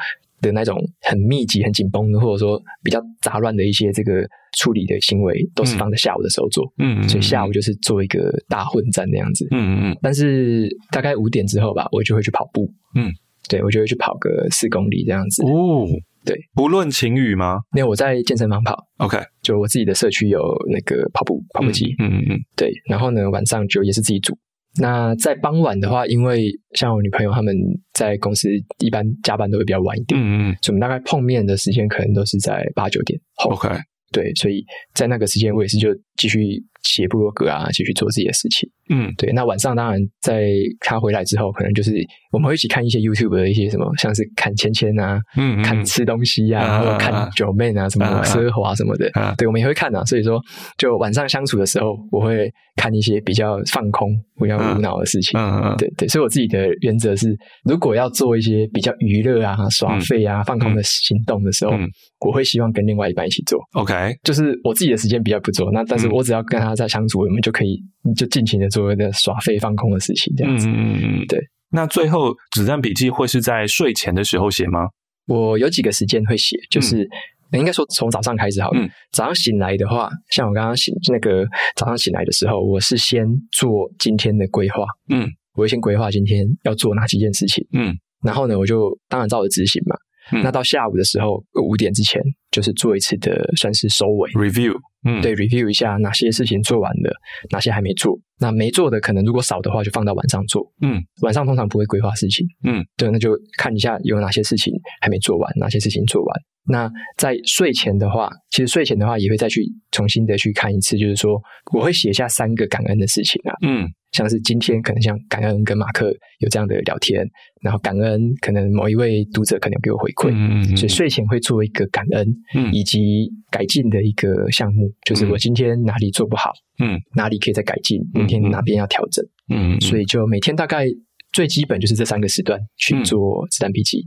[0.45, 4.26] 的那种很密集、很紧绷的，或者说比较杂乱的一些这个
[4.59, 6.64] 处理的行为，都是放在下午的时候做。
[6.78, 9.47] 嗯，所以下午就是做一个大混战那样子。
[9.51, 9.99] 嗯嗯嗯。
[10.03, 12.70] 但是大概五点之后吧，我就会去跑步。
[12.95, 13.11] 嗯，
[13.49, 15.42] 对，我就会去跑个四公里这样子。
[15.45, 15.86] 哦，
[16.24, 17.61] 对，不论晴雨吗？
[17.72, 18.76] 没有，我在健身房跑。
[18.99, 20.40] OK，就我自己的社区有
[20.70, 21.95] 那个跑步跑步机。
[21.99, 22.38] 嗯嗯嗯。
[22.57, 24.36] 对，然后呢，晚上就也是自己煮。
[24.81, 27.55] 那在傍晚的话，因为像我女朋友他们
[27.93, 28.49] 在公司
[28.79, 33.53] 一般加班都会比较晚一点，嗯嗯，所以我们大概碰面的时间可能都是在八九点后。
[33.53, 33.68] OK，
[34.12, 34.64] 对，所以
[34.95, 38.68] 在那个时间，我也是就继续写部落格啊，继续做自己的事情。
[38.91, 39.32] 嗯，对。
[39.32, 41.93] 那晚上当然在他回来之后，可能就是
[42.30, 50.05] 我们会一起看一些 YouTube 的一些什么，像是看芊芊啊，嗯，嗯，看吃东西啊，或者看九妹啊，什么奢华什么的，啊、对，我们也会看啊。
[50.05, 50.41] 所以说，
[50.76, 54.11] 就晚上相处的时候，我会看一些比较放空、
[54.43, 55.41] 比较无脑的事情。
[55.41, 56.07] 嗯嗯，对对。
[56.07, 61.89] 所以我自己的原则是，如果要做一些比较娱乐啊、耍废啊、放空的行动的时候，嗯、
[62.20, 63.59] 我会希望跟另外一半一起做。
[63.72, 67.81] OK，就是我自己的时间比较不做，那但是我只要跟他在相处，我们就可以
[68.16, 68.68] 就尽情的。
[68.70, 70.68] 所谓的耍废放空的事情，这样子。
[70.68, 71.39] 嗯嗯嗯，对。
[71.70, 74.89] 那最后子弹笔记会是在睡前的时候写吗？
[75.27, 77.03] 我有几个时间会写，就是、
[77.51, 78.81] 嗯、应该说从早上开始好了。
[78.81, 81.47] 嗯、早上醒来的话，像我刚刚醒那个
[81.77, 84.85] 早上醒来的时候，我是先做今天的规划。
[85.09, 87.66] 嗯，我会先规划今天要做哪几件事情。
[87.72, 89.97] 嗯，然后呢，我就当然照着执行嘛。
[90.33, 92.22] 嗯、那到下午的时候，五点之前
[92.55, 94.73] 就是做一次的算是收尾 review。
[95.05, 97.13] 嗯，对，review 一下哪些事情做完了，
[97.51, 98.17] 哪些还没做。
[98.39, 100.65] 那没做的可能如果少的话，就放到晚上做。
[100.81, 102.47] 嗯，晚上通常不会规划事情。
[102.63, 106.41] 嗯，对，那就看一下有哪些事情还没做完，哪些事情做完。
[106.67, 111.39] 那在睡前的话，其实睡前的话也会再去重新的去看一次，就是说
[111.75, 113.53] 我会写下三个感恩的事情啊。
[113.67, 113.89] 嗯。
[114.13, 116.07] 像是今天可能像感恩跟马克
[116.39, 117.29] 有这样的聊天，
[117.63, 130.86] 然后感恩可能某一位读者可能有给我回馈，嗯嗯，所以睡前会做一个感恩，嗯，以及改进的一个项目，就是我今天哪里做不好，嗯，哪里可以再改进，明天哪边要调整，嗯，所以就每天大概
[131.32, 134.07] 最基本就是这三个时段去做子弹笔记。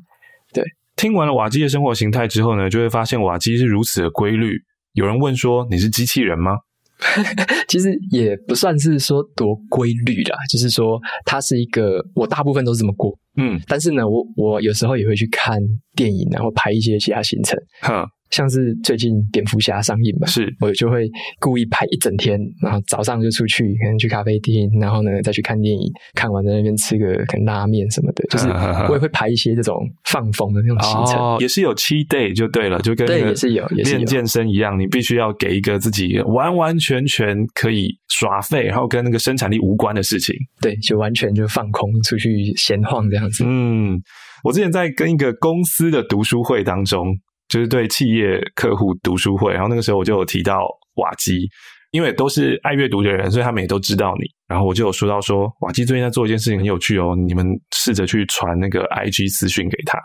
[0.53, 0.63] 对，
[0.95, 4.57] 听完了瓦基的生活形态之后呢，就会发现瓦基是如此的规律。
[4.93, 6.51] 有人问说：“你是机器人吗？”
[7.67, 15.59] 其实也不算是说多规律啦，就是说它是一个，我大部分都是这么过，嗯，但是呢，我我有时候也会去看
[15.95, 18.07] 电影，然后排一些其他行程，哈。
[18.29, 21.09] 像是最近蝙蝠侠上映嘛，是我就会
[21.39, 28.47] 故意排一整天，然后早上就出去，可能去咖啡厅，然后呢再去看电影，看完在那边吃个可能拉面什么的，就是
[28.89, 43.43] 我也会排一些这种放风的那种行程，哦，也是有 cheat day 就对了，就跟对也是有练健身一样，你必须要给一个自己完完全全可以耍废，然后跟那个生产力无关的事情，对，就完全就放空出去闲晃这样子。
[43.47, 44.01] 嗯，
[44.43, 47.17] 我之前在跟一个公司的读书会当中。
[47.49, 51.47] 就是对企业客户读书会，然后那个时候我就有提到瓦基，
[51.91, 54.25] 因为都是爱阅读的人，所以他们也都知道你。
[54.47, 57.45] 然后我就有说到说，瓦基最近在做一件事情很有趣哦，你们
[57.75, 59.97] 试着去传那个 IG 私讯给他，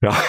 [0.00, 0.22] 然后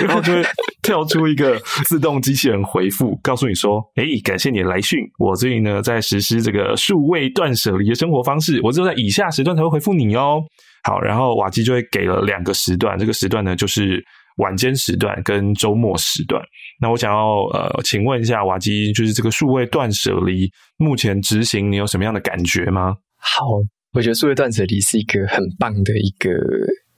[0.06, 0.42] 然后就会
[0.82, 10.40] 跳出一个自动机器人回复，告诉你说，诶，感谢你的来讯，我最近呢在实施这个数位断舍离的生活方式，我只有在以下时段才会回复你哦。
[10.84, 14.02] 好，然后瓦基就会给了两个时段，这个时段呢就是。
[14.36, 16.42] 晚间时段跟周末时段，
[16.80, 22.96] 那我想要呃，请问一下瓦基，就是这个数位断舍离目前执行，你有什么样的感觉吗？
[23.16, 23.44] 好，
[23.92, 26.30] 我觉得数位断舍离是一个很棒的一个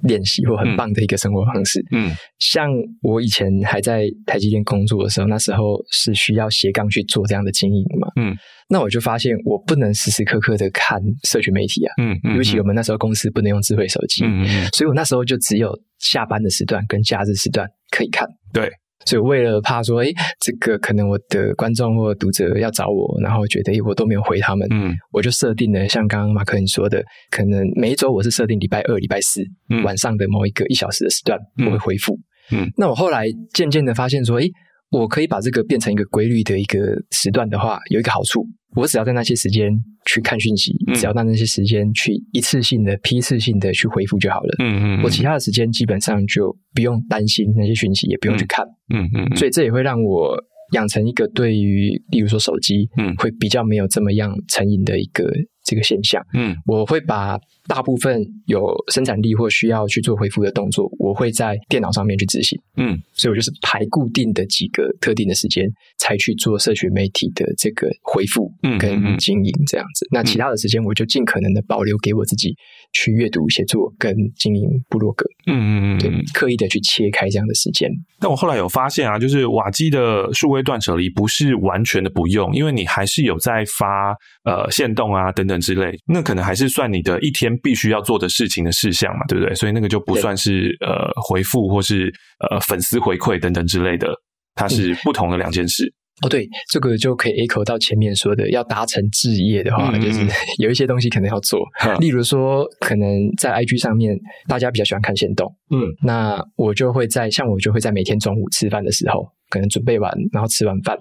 [0.02, 1.80] 练习，或很棒的一个生活方式。
[1.92, 2.68] 嗯，嗯，像
[3.02, 8.08] 我以前还在台积电工作的时候，那时候是需要斜杠去做这样的经营嘛。
[8.20, 8.36] 嗯。
[8.68, 18.26] 那我就发现，我不能时时刻刻的看社群媒体啊，嗯，嗯，尤其我们那时候公司不能用智慧手机，嗯，嗯，所以我那时候就只有下班的时段跟假日时段可以看。
[18.50, 18.70] 对，
[19.06, 20.08] 所以为了怕说，哎，
[20.40, 32.18] 这个可能我的观众或读者要找我，然后觉得哎我都没有回他们，嗯，我就设定了像刚刚马克你说的，可能每一周我是设定礼拜二、礼拜四，嗯，晚上的某一个一小时的时段我会回复，
[32.50, 34.48] 嗯，那我后来渐渐的发现说，诶，
[34.92, 36.78] 我可以把这个变成一个规律的一个
[37.10, 38.46] 时段的话，有一个好处。
[38.74, 39.70] 我只要在那些时间
[40.06, 44.56] 去看讯息，嗯、只要在那些时间去一次性的、批次性的去回复就好了。
[44.60, 48.64] 嗯嗯，嗯我其他的时间基本上就不用担心那些讯息，也不用去看。
[48.94, 50.36] 嗯嗯，嗯所以这也会让我
[50.72, 55.30] 养成一个对于，例如说手机，嗯，会比较没有这么样成瘾的一个
[55.64, 56.22] 这个现象。
[56.32, 57.38] 嗯，我会把。
[57.68, 62.60] 大部分有生产力或需要去做回复的动作，我会在电脑上面去执行。
[62.76, 65.64] 嗯，所以我就是排固定的几个特定的时间，
[65.98, 68.50] 才去做社群媒体的这个回复
[68.80, 70.04] 跟经营这样子。
[70.06, 72.52] 嗯嗯嗯、那其他的时间，我就尽可能的保留给我自己
[72.92, 75.24] 去阅读、写作跟经营部落格。
[75.46, 77.88] 嗯嗯嗯，对，刻意的去切开这样的时间。
[78.18, 87.51] 但我后来有发现啊，就是瓦基的数位断舍离不是完全的不用，因为你还是有在发呃线动啊等等之类，那可能还是算你的一天。
[87.58, 89.54] 必须要做的事情的事项嘛，对不对？
[89.54, 92.12] 所以那个就不算是呃回复或是
[92.50, 94.08] 呃粉丝回馈等等之类的，
[94.54, 95.92] 它是不同的两件事。
[96.22, 100.20] 哦，对，这个就可以 echo 到前面说的，要达成置业的话，嗯、就是
[100.62, 101.58] 有一些东西可能要做。
[101.84, 110.96] 嗯、例如说，可能在 IG 上面，大家比较喜欢看线动，嗯，那我就会在像我就会在每天中午吃饭的时候，可能准备完，然后吃完饭，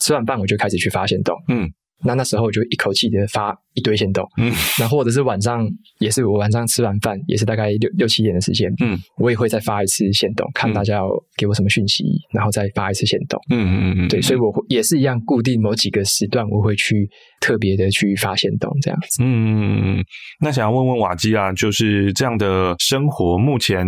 [0.00, 1.70] 吃完饭我就开始去发现动，嗯。
[2.04, 5.66] 那那时候我就一口气的发一堆线动，嗯，然后或者是晚上
[5.98, 17.08] 也是我晚上吃完饭也是大概六六七点的时间，嗯，我也会再发一次线动，看大家要给我什么讯息，然后再发一次线动，嗯嗯嗯，对，所以我会也是一样固定某几个时段我会去
[17.40, 20.04] 特别的去发限动这样子，嗯嗯嗯。
[20.40, 23.86] 那想要问问瓦基啊，就是这样的生活，目前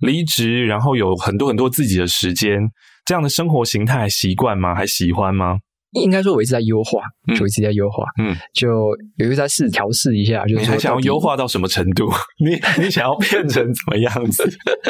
[0.00, 2.60] 离职，然后有很多很多自己的时间，
[3.04, 4.74] 这样的生活形态习惯吗？
[4.74, 5.58] 还喜欢吗？
[5.92, 7.00] 应该说，我一直在优化，
[7.36, 8.68] 就一直在优化，嗯，就
[9.16, 12.08] 有一个在试调试一下，就是你还想要优化到什么程度？
[12.44, 14.44] 你你想要变成怎么样子？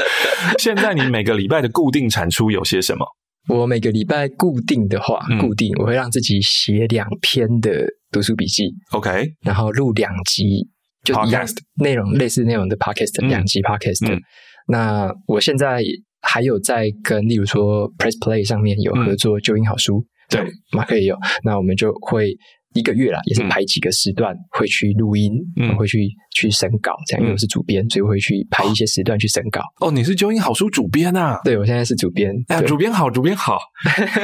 [0.58, 3.06] 现在你每个礼拜的固定产出有些什么？
[3.48, 10.66] 我每个礼拜固定的话，固定我会让自己写两篇的读书笔记，OK，然后录两集，
[11.04, 11.46] 就一样
[11.80, 14.18] 内容类似内容的 podcast，两集 podcast。
[14.66, 15.80] 那我现在
[16.22, 20.04] 还有在跟，例如说 Press Play 上面有合作，就音好书。
[20.28, 22.36] 对，马克也有，那我们就会
[22.74, 29.62] 一个月啦，也是排几个时段会去录音，嗯，会去去审稿，这样，因为我是主编，所以我会去排一些时段去审稿。
[29.80, 31.40] 哦，你是九音好书主编啊？
[31.44, 32.34] 对，我现在是主编。
[32.48, 33.58] 哎，主编好，主编好。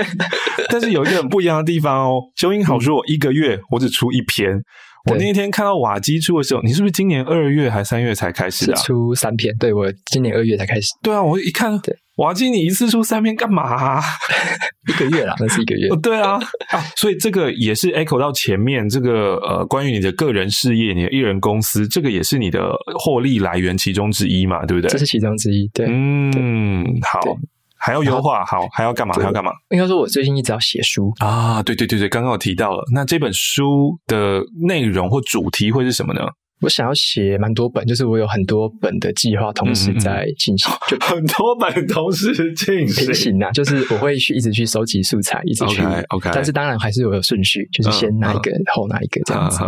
[0.70, 4.62] 但是有一个很不一样的地方哦，九音好书我一个月我只出一篇。
[5.10, 8.80] 我那一天看到瓦基出的时候，你是不是今年二月还三月才开始啊？
[8.82, 10.88] 出三篇，对，我今年二月才开始。
[11.02, 11.96] 对啊，我一看，对。
[12.16, 14.02] 瓦基，你一次出三篇干嘛啊？
[14.86, 15.88] 一个月啦，那是一个月。
[15.88, 16.34] 哦， 对啊，
[16.68, 22.70] 啊，所以这个也是 echo 到前面这个呃，关于你的个人事业，你的艺人公司，这个也是你的
[23.02, 24.90] 获利来源其中之一嘛，对不对？
[24.90, 25.86] 这是其中之一，对。
[25.88, 27.20] 嗯，好，
[27.84, 29.12] 还要优化，好，还要干嘛？
[29.14, 29.50] 还要干嘛？
[29.70, 36.22] 应该说，我最近一直要写书啊，对对对对，刚刚我提到了，那这本书的内容或主题会是什么呢？
[36.62, 49.58] 我想要写蛮多本，就是我有很多本的计划同时在进行，就 很多本同时进行平行啊，就是我会去一直去收集素材，一直去，OK，但是当然还是有顺序，就是先哪一个后哪一个这样子，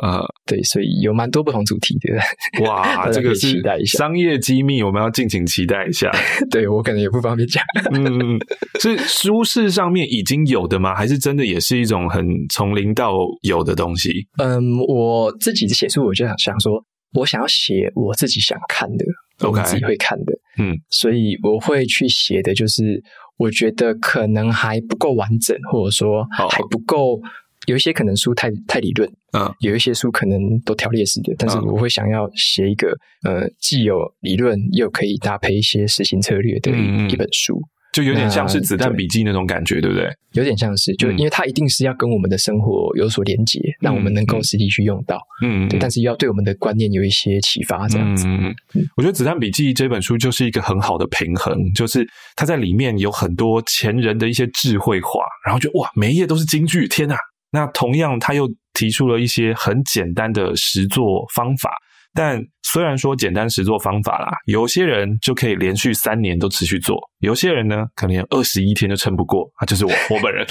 [0.46, 2.64] 对，所以有蛮多不同主题的。
[2.64, 6.10] 哇， 这个是期待一下商业机密，我们要敬请期待一下。
[6.50, 7.62] 对，我可能也不方便讲。
[7.92, 8.38] 嗯，
[8.80, 10.94] 是书市上面已经有的吗？
[10.94, 14.10] 还是真的也是一种很从零到有的东西？
[14.38, 16.83] 嗯，我自己的写书，我就想想说。
[17.14, 19.04] 我想要写我自己想看的.
[19.40, 23.02] 我自己会看的，嗯，所以我会去写的，就是
[23.36, 27.20] 我觉得可能还不够完整，或者说还不够，
[27.66, 37.60] 有一些可能书太太理论，嗯，有一些书可能都条列式的，但是我会想要写一个，呃，既有理论又可以搭配一些实行策略的一一本书。
[37.94, 40.10] 就有点像是子弹笔记那种感觉，对不对？
[40.32, 45.16] 有点像是，就因为它一定是要跟我们的生活有所连结，让我们能够实际去用到。
[45.44, 48.26] 嗯，但是要对我们的观念有一些启发，这样子。
[48.26, 48.52] 嗯，
[48.96, 57.14] 我觉得《子弹笔记》这本书就是一个很好的平衡，就是它在里面有很多前人的一些智慧化，然后就哇，每一页都是金句，天呐！
[57.52, 61.70] 那同样，他又提出了一些很简单的实作方法。
[62.14, 70.46] 但虽然说简单实作方法啦，有些人就可以连续三年都持续做，有些人呢可能二十一天就撑不过啊，就是我 我本人。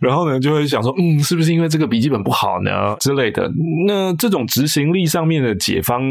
[0.00, 3.50] 然后呢就会想说，嗯，是不是因为这个笔记本不好呢之类的？
[3.86, 6.02] 那这种执行力上面的解方，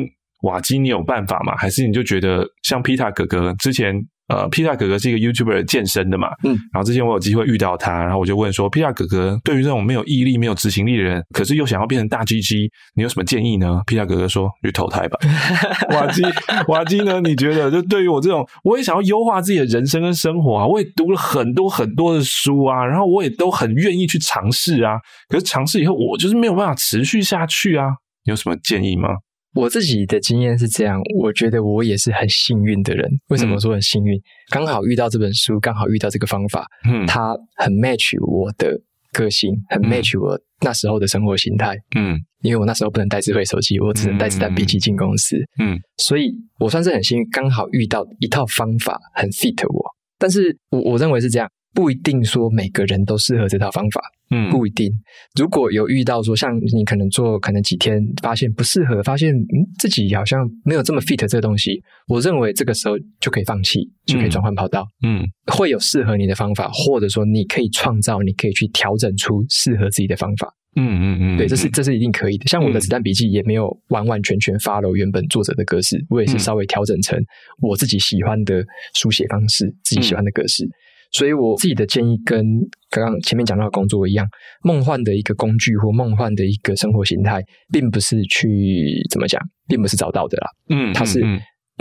[0.42, 1.56] 瓦基你有办法吗？
[1.58, 3.96] 还是你就觉得像皮塔哥哥之前？
[4.30, 13.82] 呃，披萨哥哥是一个 YouTuber 健身的嘛，嗯，然后之前我有机会遇到他，然后我就问说，披萨哥哥对于这种没有毅力、没有执行力的人，可是又想要变成大 GG，你有什么建议呢？
[13.88, 15.18] 披萨哥哥说，去投胎吧。
[15.92, 16.22] 瓦基，
[16.68, 17.20] 瓦基呢？
[17.22, 27.88] 你觉得就对于我这种，我也想要优化自己的人生跟生活啊，我也读了很多很多的书啊，然后我也都很愿意去尝试啊，可是尝试以后，我就是没有办法持续下去啊，
[28.26, 29.10] 你有什么建议吗？
[29.56, 33.10] 我自己的经验是这样，我觉得我也是很幸运的人。
[33.30, 34.20] 为什么说很幸运？
[34.52, 38.80] 刚好遇到这本书，刚好遇到这个方法，嗯，它很 match 我的
[39.12, 49.84] 个性，很 match 我那时候的生活形态，嗯，因为我那时候不能带智慧手机，我只能带子弹笔记进公司，嗯，所以我算是很幸运，刚好遇到一套方法很 fit 我。
[50.20, 51.50] 但是我我认为是这样。
[51.80, 54.02] 不一定说每个人都适合这套方法，
[54.32, 54.92] 嗯，不一定。
[55.40, 65.24] 如果有遇到说像你可能做可能几天发现不适合，发现嗯自己好像没有这么 fit 这个东西，我认为这个时候就可以放弃，就可以转换跑道，嗯，
[65.54, 72.46] 会有适合你的方法，或者说你可以创造，你可以去调整出适合自己的方法，嗯嗯嗯，对，这是这是一定可以的。
[72.48, 77.18] 像我的子弹笔记也没有完完全全 follow 原本作者的格式，我也是稍微调整成
[77.62, 78.66] 我自己喜欢的
[78.96, 80.68] 书写方式，自己喜欢的格式。
[81.12, 82.46] 所以我自己的建议跟
[82.90, 84.28] 刚刚前面讲到的工作一样，
[84.64, 87.42] 梦幻的一个工具或梦幻的一个生活形态，
[87.72, 90.48] 并不是去怎么讲，并不是找到的啦。
[90.70, 91.22] 嗯，它是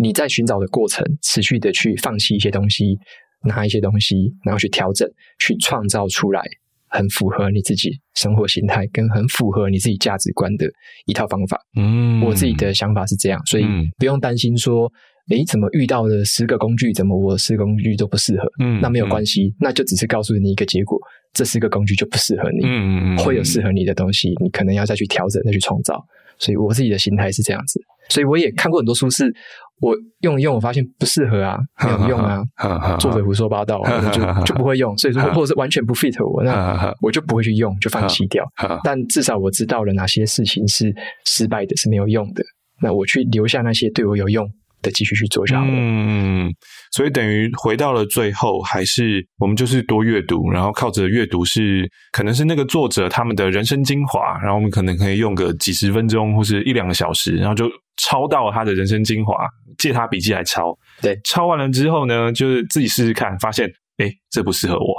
[0.03, 2.97] 你在寻找的过程，持续的去放弃一些东西，
[3.45, 6.43] 拿一些东西，然后去调整，去创造出来。
[6.91, 10.67] 很符合你自己生活形态，跟很符合你自己价值观的
[11.05, 11.61] 一套方法。
[11.77, 13.67] 嗯，我自己的想法是这样，所以
[13.99, 14.91] 不用担心说，
[15.31, 18.49] 诶，怎么遇到的十个工具，怎么我十个工具都不适合？
[18.61, 20.99] 嗯，那没有关系，那就只是告诉你一个结果，
[21.33, 22.65] 这十个工具就不适合你。
[22.65, 26.03] 嗯嗯，会有适合你的东西，你可能要再去调整，再去创造。
[26.39, 27.81] 所以我自己的心态是这样子。
[28.11, 29.25] 所以我也看过很多书，是
[29.81, 32.43] 我用一用，我发现不适合啊，没有用啊，
[32.99, 34.97] 作者胡说八道，我就就不会用。
[34.97, 38.45] 所以说，或者是完全不 fit 我，那我就不会去用，就放弃掉。
[38.83, 40.95] 但至少我知道了哪些事情是
[41.27, 42.43] 失败的，是没有用的。
[42.81, 44.49] 那我去留下那些对我有用。
[44.83, 45.71] 的继续去做下去。
[45.71, 46.53] 嗯，
[46.93, 59.35] 所以等于回到了最后，还是我们就是多阅读，然后靠着阅读是可能是那个作者他们的人生精华，然后我们可能可以用个几十分钟或是一两个小时，然后就抄到他的人生精华，
[59.79, 60.77] 借他笔记来抄。
[61.01, 63.69] 对，抄完了之后呢，就是自己试试看，发现
[63.99, 64.95] 诶，这不适合我。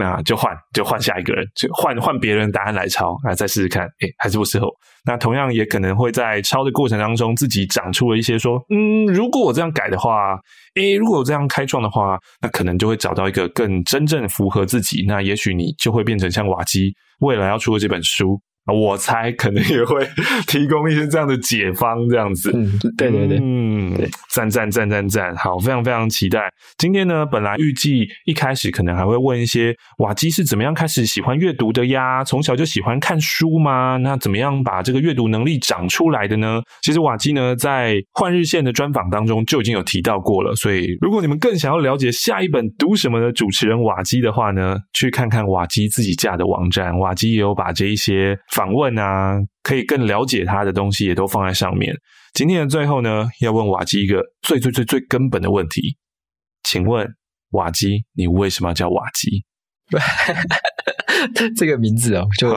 [0.00, 4.66] 那就换，就换下一个人，就换换别人答案来抄，啊，再试试看，诶，还是不适合。
[5.04, 10.38] 那同样也可能会在抄的过程当中，自己长出了一些说，嗯，如果我这样改的话，
[10.74, 15.04] 诶，如果我这样开创的话，那可能就会找到一个更真正符合自己。
[15.06, 18.40] 那也许你就会变成像瓦基未来要出的这本书。
[18.66, 20.06] 我猜可能也会
[20.46, 22.52] 提供一些这样的解方，这样子。
[22.54, 23.96] 嗯，对对对，嗯，
[24.32, 26.52] 赞赞赞赞赞，好，非常非常期待。
[26.78, 32.22] 今天呢，本来预计一开始可能还会问一些瓦基是怎么样开始喜欢阅读的呀？
[32.22, 33.96] 从小就喜欢看书吗？
[33.96, 36.60] 那怎么样把这个阅读能力长出来的呢？
[36.82, 40.54] 其实瓦基呢，在换日线的专访当中就已经有提到过了。
[40.54, 48.38] 所以，如果你们更想要了解下一本读什么的主持人瓦基的话呢，去看看瓦基自己架的网站，瓦基也有把这一些。
[48.54, 51.94] 访问啊，可以更了解他的东西也都放在上面。
[52.34, 55.96] 今天的最后呢，要问瓦基一个最最最最根本的问题，
[56.64, 57.06] 请问
[57.50, 59.44] 瓦基，你为什么要叫瓦基？
[61.56, 62.50] 这个名字哦，就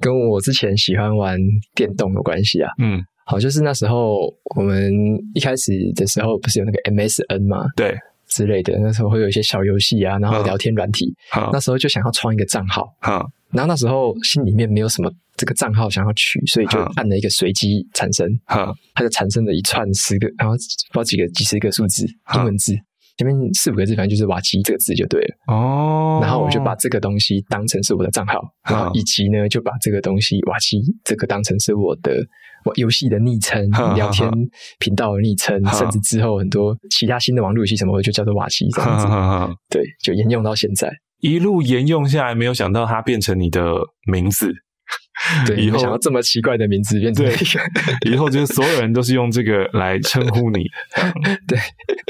[0.00, 1.38] 跟我之前喜欢玩
[1.74, 2.70] 电动有关系啊。
[2.82, 4.92] 嗯，好，就是那时候我们
[5.34, 7.64] 一开始的时候不是有那个 MSN 嘛？
[7.76, 7.96] 对，
[8.28, 11.14] 之类的，那时候会有一些小游戏啊，然后聊天软体。
[11.30, 12.92] 好，那时候就想要创一个账号。
[13.00, 13.24] 好。
[13.54, 22.04] 然后那时候心里面没有什么这个账号想要取，所以就按了一个随机产生，哈，它就产生了一串十个，然后不知道几个几十个数字
[22.34, 22.74] 英文字，
[23.16, 25.36] 前面四五个字，反正就是瓦基这个字就对了。
[25.46, 32.26] 哦，然后我就把这个东西当成是我的账号，然后以及呢就把这个东西瓦基这个当成是我的
[32.64, 34.30] 我游戏的昵称、聊天
[34.78, 39.06] 频道的昵称，甚至之后很多其他新的网络游戏什么的就叫做瓦基这样子，
[39.68, 40.92] 对，就沿用到现在。
[41.24, 43.74] 一路沿用下来，没有想到它变成你的
[44.06, 44.52] 名字。
[45.46, 50.64] 对，以后想要这么奇怪的名字变成一个，以后就是所有人都是用这个来称呼你。
[51.48, 51.58] 对，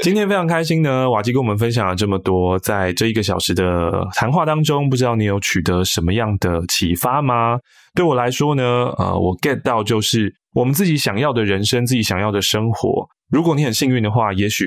[0.02, 7.56] 今天非常开心呢，瓦基跟我们分享了这么多，在这一个小时的谈话当中，不知道你有取得什么样的启发吗？
[7.94, 8.64] 对我来说呢，
[8.98, 13.06] 呃，我 get 到就是我们自己想要的人生，自己想要的生活。
[13.30, 14.66] 如果你很幸运的话，也许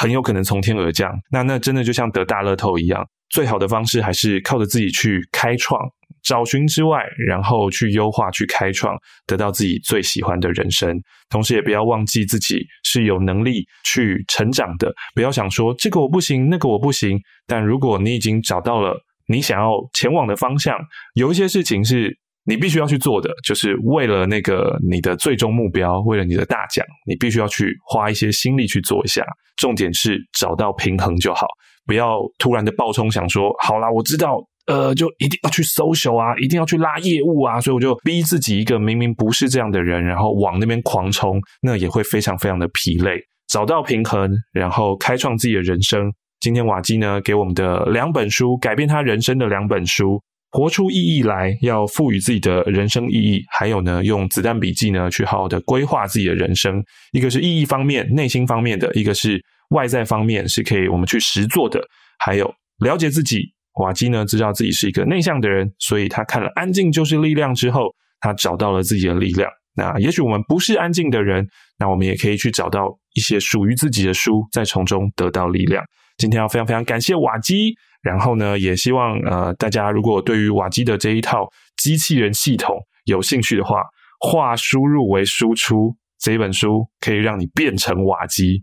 [0.00, 1.12] 很有可能从天而降。
[1.30, 3.06] 那那真的就像得大乐透一样。
[3.28, 5.80] 最好的方式还是靠着自己去开创，
[6.22, 8.96] 找寻之外，然后去优化、去开创，
[9.26, 10.96] 得到自己最喜欢的人生。
[11.28, 14.94] 同时，也不要忘记自己是有能力去成长的。
[15.14, 17.18] 不要想说这个我不行，那个我不行。
[17.48, 18.96] 但如果你已经找到了
[19.26, 20.78] 你想要前往的方向，
[21.14, 22.16] 有一些事情是
[22.46, 29.24] 你必须要去做的，就是为了那个你的最终目标，为了你的大奖，你必须要去花一些心力去做一下。
[29.56, 31.46] 重点是找到平衡就好。
[31.86, 43.20] 不要突然的爆冲，想说好啦，我知道，呃，就一定要去 social 啊，一定要去拉业务啊，所以我就逼自己一个明明不是这样的人，然后往那边狂冲，那也会非常非常的疲累。
[43.48, 46.12] 找到平衡，然后开创自己的人生。
[46.40, 50.20] 今天瓦基呢，给我们的两本书，改变他人生的两本书，
[50.50, 56.82] 活出意义来，要赋予自己的人生意义，还有呢，用子弹笔记呢，去好好的规划自己的人生。
[57.12, 59.44] 一个是意义方面、内心方面的，一个是。
[59.70, 61.80] 外在方面是可以我们去实做的，
[62.20, 63.40] 还有了解自己。
[63.80, 69.50] 瓦基呢，知道自己是一个内向的人，所以他看了《安静就是力量》之后，他找到了自己的力量。
[69.74, 71.44] 那也许我们不是安静的人，
[71.80, 75.82] 那我们也可以去找到一些属于自己的书，再从中得到力量。
[76.16, 77.74] 今天要非常非常感谢瓦基，
[78.06, 83.82] 然后呢，也希望呃大家如果对于瓦基的这一套机器人系统有兴趣的话，
[84.20, 85.96] 化输入为输出。
[86.18, 88.62] 这一本书可以让你变成瓦基。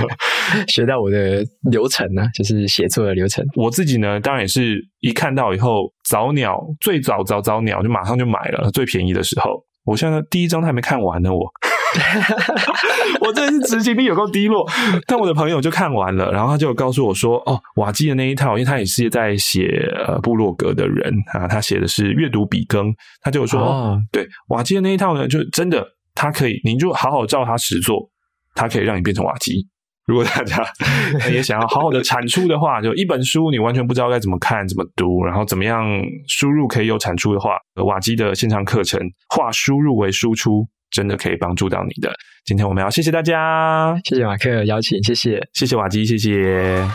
[0.68, 3.42] 学到我的流程呢、啊，就是写作的流程。
[3.56, 9.64] 我自己呢，当然也是一看到以后，早鸟最早早早鸟就马上就买了，最便宜的时候。
[9.84, 11.50] 我现在第一章都还没看完呢，我。
[13.20, 14.66] 我真的是执行力有够低落，
[15.06, 19.66] 但我的朋友就看完了，然后他就告诉我说：“哦，瓦基的那一套，因为他也是在写
[20.06, 28.08] 呃部落格的人啊，他写的是阅读笔耕，他就说，哦、对瓦基的那一套呢，就真的他可以，你就好好照他实做，
[28.54, 29.66] 他可以让你变成瓦基。
[30.06, 30.64] 如果大家
[31.30, 35.84] 也想要好好的产出的话，就一本书你完全不知道该怎么看、怎么读，然后怎么样
[36.26, 42.14] 输入可以有产出的话，瓦基的线上课程化输入为输出。”真的可以帮助到你的。
[42.44, 46.86] 今天我们要谢谢大家，谢谢马克邀请，谢谢，谢谢瓦基，谢谢。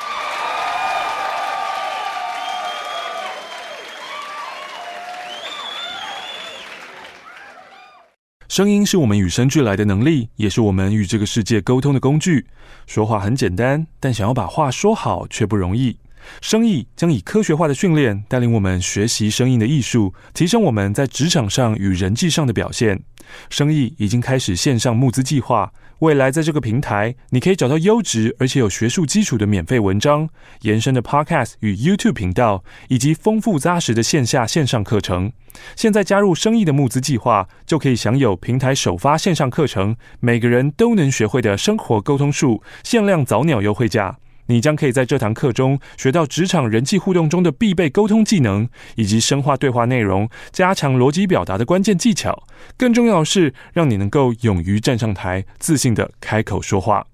[8.47, 12.47] 声音是我们与生俱来的能力，也是我们与这个世界沟通的工具。
[12.87, 15.99] 说话很简单，但想要把话说好却不容易。
[16.41, 23.01] 生意将以科学化的训练带领我们学习声音的艺术，提升我们在职场上与人际上的表现。
[23.49, 30.29] 生意已经开始线上募资计划，未来在这个平台，你可以找到优质而且有学术基础的免费文章、
[30.61, 35.33] 延伸的 Podcast 与 YouTube 频道，以及丰富扎实的线下线上课程。
[35.75, 44.17] 现在加入生意的募资计划，就可以享有平台首发线上课程，每个人都能学会的生活沟通术，限量早鸟优惠价。
[44.47, 52.43] 你将可以在这堂课中学到职场人际互动中的必备沟通技能，以及深化对话内容、加强逻辑表达的关键技巧。
[52.75, 57.05] 更重要的是，让你能够勇于站上台，自信地开口说话。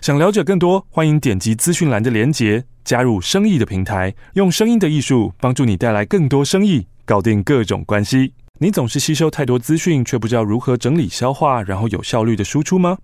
[0.00, 8.32] 想了解更多，欢迎点击资讯栏的连结，加入生意的平台，用声音的艺术帮助你带来更多生意，搞定各种关系。
[8.60, 12.96] 你总是吸收太多资讯，却不知道如何整理消化，然后有效率的输出吗？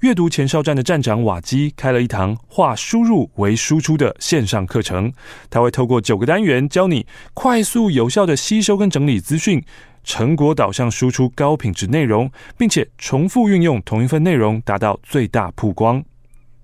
[0.00, 5.12] 阅读前哨站的站长瓦基开了一堂化输入为输出的线上课程，
[5.48, 9.62] 他会透过九个单元教你快速有效的吸收跟整理资讯，
[10.02, 16.04] 成果导向输出高品质内容，并且重复运用同一份内容达到最大曝光。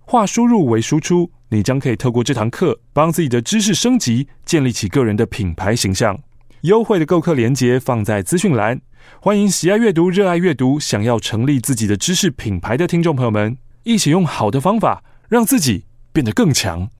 [0.00, 6.18] 化输入为输出，你将可以透过这堂课帮自己的知识升级，建立起个人的品牌形象。
[6.62, 8.80] 优惠的购课链接放在资讯栏。
[9.20, 16.90] 欢迎喜爱阅读、热爱阅读、想要成立自己的知识品牌的听众朋友们，一起用好的方法让自己变得更强。